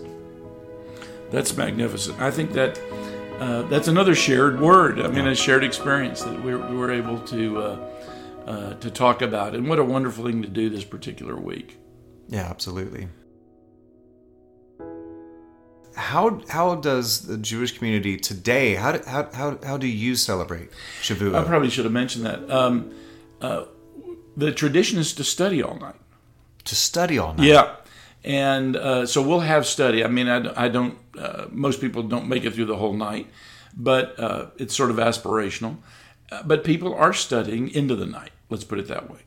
That's 1.30 1.56
magnificent. 1.56 2.20
I 2.20 2.30
think 2.30 2.52
that 2.52 2.80
uh, 3.40 3.62
that's 3.62 3.88
another 3.88 4.14
shared 4.14 4.60
word. 4.60 5.00
I 5.00 5.08
mean, 5.08 5.26
a 5.26 5.34
shared 5.34 5.64
experience 5.64 6.22
that 6.22 6.42
we, 6.44 6.54
we 6.54 6.76
were 6.76 6.92
able 6.92 7.18
to 7.20 7.58
uh, 7.58 7.76
uh, 8.46 8.74
to 8.74 8.90
talk 8.90 9.22
about, 9.22 9.54
and 9.54 9.68
what 9.68 9.78
a 9.78 9.84
wonderful 9.84 10.24
thing 10.24 10.42
to 10.42 10.48
do 10.48 10.68
this 10.68 10.84
particular 10.84 11.36
week. 11.36 11.78
Yeah, 12.28 12.46
absolutely. 12.50 13.08
How 15.96 16.40
how 16.48 16.76
does 16.76 17.26
the 17.26 17.36
Jewish 17.36 17.76
community 17.76 18.16
today? 18.16 18.74
How 18.76 18.92
do, 18.92 19.00
how, 19.06 19.28
how, 19.32 19.58
how 19.64 19.76
do 19.76 19.86
you 19.86 20.14
celebrate 20.16 20.70
Shavuot? 21.02 21.34
I 21.34 21.42
probably 21.44 21.70
should 21.70 21.84
have 21.84 21.92
mentioned 21.92 22.24
that. 22.26 22.48
Um, 22.50 22.92
uh, 23.40 23.64
the 24.36 24.52
tradition 24.52 24.98
is 24.98 25.12
to 25.14 25.24
study 25.24 25.62
all 25.62 25.76
night. 25.78 25.96
to 26.64 26.76
study 26.76 27.18
all 27.18 27.34
night. 27.34 27.46
Yeah. 27.46 27.76
And 28.24 28.76
uh, 28.76 29.06
so 29.06 29.22
we'll 29.22 29.40
have 29.40 29.66
study. 29.66 30.04
I 30.04 30.08
mean, 30.08 30.28
I, 30.28 30.64
I 30.64 30.68
don't, 30.68 30.98
uh, 31.18 31.46
most 31.50 31.80
people 31.80 32.02
don't 32.02 32.28
make 32.28 32.44
it 32.44 32.54
through 32.54 32.66
the 32.66 32.76
whole 32.76 32.92
night, 32.92 33.26
but 33.76 34.18
uh, 34.18 34.46
it's 34.58 34.74
sort 34.76 34.90
of 34.90 34.96
aspirational. 34.96 35.78
Uh, 36.30 36.42
but 36.44 36.62
people 36.62 36.94
are 36.94 37.12
studying 37.12 37.68
into 37.70 37.96
the 37.96 38.06
night, 38.06 38.30
let's 38.50 38.64
put 38.64 38.78
it 38.78 38.88
that 38.88 39.10
way. 39.10 39.20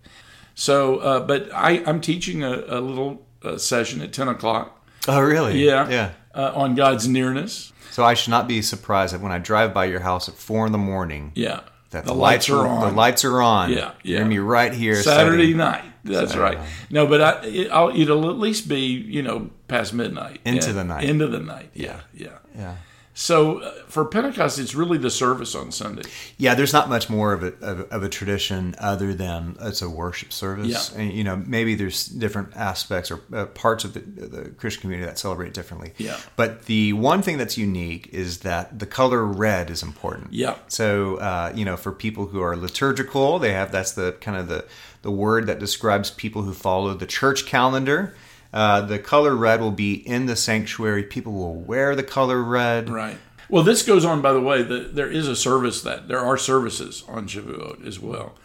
So, 0.56 0.98
uh, 1.00 1.20
but 1.22 1.52
I, 1.54 1.84
I'm 1.86 2.00
teaching 2.02 2.44
a, 2.44 2.52
a 2.68 2.80
little 2.80 3.26
uh, 3.44 3.58
session 3.58 4.02
at 4.02 4.14
10 4.14 4.28
o'clock. 4.28 4.86
Oh, 5.08 5.20
really? 5.20 5.64
Yeah. 5.66 5.90
Yeah. 5.90 6.12
Uh, 6.36 6.52
on 6.56 6.76
God's 6.76 7.08
nearness. 7.08 7.74
So 7.92 8.04
I 8.04 8.14
should 8.14 8.32
not 8.32 8.48
be 8.48 8.62
surprised 8.62 9.14
that 9.14 9.22
when 9.22 9.32
I 9.32 9.38
drive 9.40 9.74
by 9.74 9.86
your 9.86 10.00
house 10.00 10.30
at 10.30 10.36
four 10.36 10.66
in 10.66 10.72
the 10.72 10.78
morning, 10.78 11.32
Yeah. 11.36 11.62
that 11.92 12.06
the 12.06 12.14
lights 12.14 12.50
are 12.50 12.66
on. 12.66 12.90
The 12.90 12.96
lights 12.96 13.26
are 13.26 13.42
on. 13.42 13.72
Yeah, 13.72 13.78
yeah. 13.78 13.92
You're 14.04 14.20
gonna 14.20 14.30
be 14.30 14.40
right 14.40 14.74
here 14.74 14.96
Saturday 14.96 15.38
studying. 15.54 15.58
night. 15.58 15.84
That's 16.04 16.34
Saturday 16.34 16.58
right. 16.58 16.70
No, 16.90 17.08
but 17.08 17.22
I, 17.22 17.46
it, 17.46 17.72
I'll, 17.72 17.90
it'll 17.90 18.30
at 18.30 18.38
least 18.38 18.68
be 18.68 18.80
you 18.86 19.22
know 19.22 19.50
past 19.68 19.94
midnight 19.94 20.42
Into 20.46 20.68
Yeah, 20.68 20.74
the 20.74 20.84
night. 20.84 21.04
Into 21.10 21.28
the 21.28 21.40
night. 21.40 21.70
Yeah, 21.74 22.02
yeah. 22.14 22.38
Yeah. 22.56 22.76
So 23.16 23.60
uh, 23.60 23.72
for 23.88 24.06
Pentecost, 24.06 24.58
it's 24.58 24.74
really 24.74 24.98
the 24.98 25.12
service 25.12 25.54
on 25.54 25.72
Sunday. 25.72 26.02
Yeah, 26.38 26.56
there's 26.56 26.74
not 26.74 26.90
much 26.90 27.10
more 27.10 27.32
of 27.34 27.44
a, 27.44 27.54
of, 27.62 27.92
of 27.92 28.04
a 28.04 28.10
tradition 28.10 28.74
other 28.80 29.14
than 29.14 29.56
it's 29.62 29.84
a 29.84 29.90
worship 29.90 30.34
service. 30.34 30.92
Yeah. 30.92 31.02
And, 31.02 31.14
you 31.14 31.24
know, 31.24 31.36
maybe 31.36 31.76
there's 31.76 32.08
different 32.08 32.56
aspects 32.56 33.12
or 33.12 33.22
uh, 33.32 33.46
parts 33.46 33.84
of 33.84 33.94
the, 33.94 34.00
the 34.00 34.50
Christian 34.50 34.82
community 34.82 35.06
that 35.06 35.20
celebrate 35.20 35.54
differently. 35.54 35.94
Yeah. 35.98 36.18
But 36.36 36.66
the 36.66 36.94
one 36.94 37.22
thing 37.22 37.38
that's 37.38 37.58
unique 37.58 38.10
is 38.12 38.40
that 38.40 38.80
the 38.80 38.88
color 38.88 39.24
red 39.24 39.70
is 39.70 39.84
important. 39.84 40.34
Yeah. 40.34 40.56
So, 40.68 41.18
uh, 41.18 41.52
you 41.54 41.66
know, 41.66 41.78
for 41.78 41.92
people 41.92 42.26
who 42.26 42.42
are 42.42 42.56
liturgical, 42.56 43.38
they 43.38 43.54
have 43.54 43.72
that's 43.72 43.92
the 43.92 44.14
kind 44.22 44.38
of 44.38 44.48
the, 44.48 44.66
the 45.04 45.12
word 45.12 45.46
that 45.46 45.60
describes 45.60 46.10
people 46.10 46.42
who 46.42 46.54
follow 46.54 46.96
the 46.96 47.06
church 47.06 47.46
calendar. 47.46 48.16
Uh, 48.54 48.82
the 48.82 49.00
color 49.00 49.36
red 49.36 49.60
will 49.60 49.72
be 49.72 49.94
in 49.94 50.28
the 50.28 50.36
sanctuary. 50.36 51.04
People 51.04 51.34
will 51.34 51.56
wear 51.56 51.96
the 51.96 52.04
color 52.04 52.42
red. 52.42 52.90
Right. 52.90 53.18
Well, 53.50 53.64
this 53.64 53.84
goes 53.84 54.06
on. 54.06 54.22
By 54.22 54.34
the 54.34 54.42
way, 54.42 54.62
the, 54.62 54.80
there 54.80 55.10
is 55.10 55.28
a 55.28 55.36
service 55.36 55.82
that 55.82 56.08
there 56.08 56.20
are 56.20 56.38
services 56.38 57.04
on 57.08 57.28
Shavuot 57.28 57.86
as 57.86 58.00
well. 58.00 58.36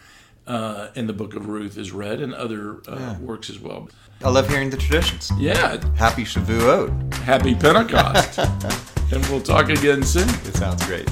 Uh, 0.47 0.89
in 0.95 1.05
the 1.05 1.13
Book 1.13 1.35
of 1.35 1.47
Ruth 1.47 1.77
is 1.77 1.91
read, 1.91 2.21
and 2.21 2.33
other 2.33 2.81
uh, 2.87 3.15
works 3.21 3.51
as 3.51 3.59
well. 3.59 3.87
I 4.23 4.29
love 4.29 4.49
hearing 4.49 4.71
the 4.71 4.77
traditions. 4.77 5.31
Yeah. 5.37 5.77
Happy 5.95 6.23
Shavuot. 6.23 7.13
Happy 7.13 7.53
Pentecost, 7.53 8.39
and 9.13 9.23
we'll 9.27 9.41
talk 9.41 9.69
again 9.69 10.01
soon. 10.01 10.27
It 10.27 10.55
sounds 10.55 10.83
great. 10.87 11.07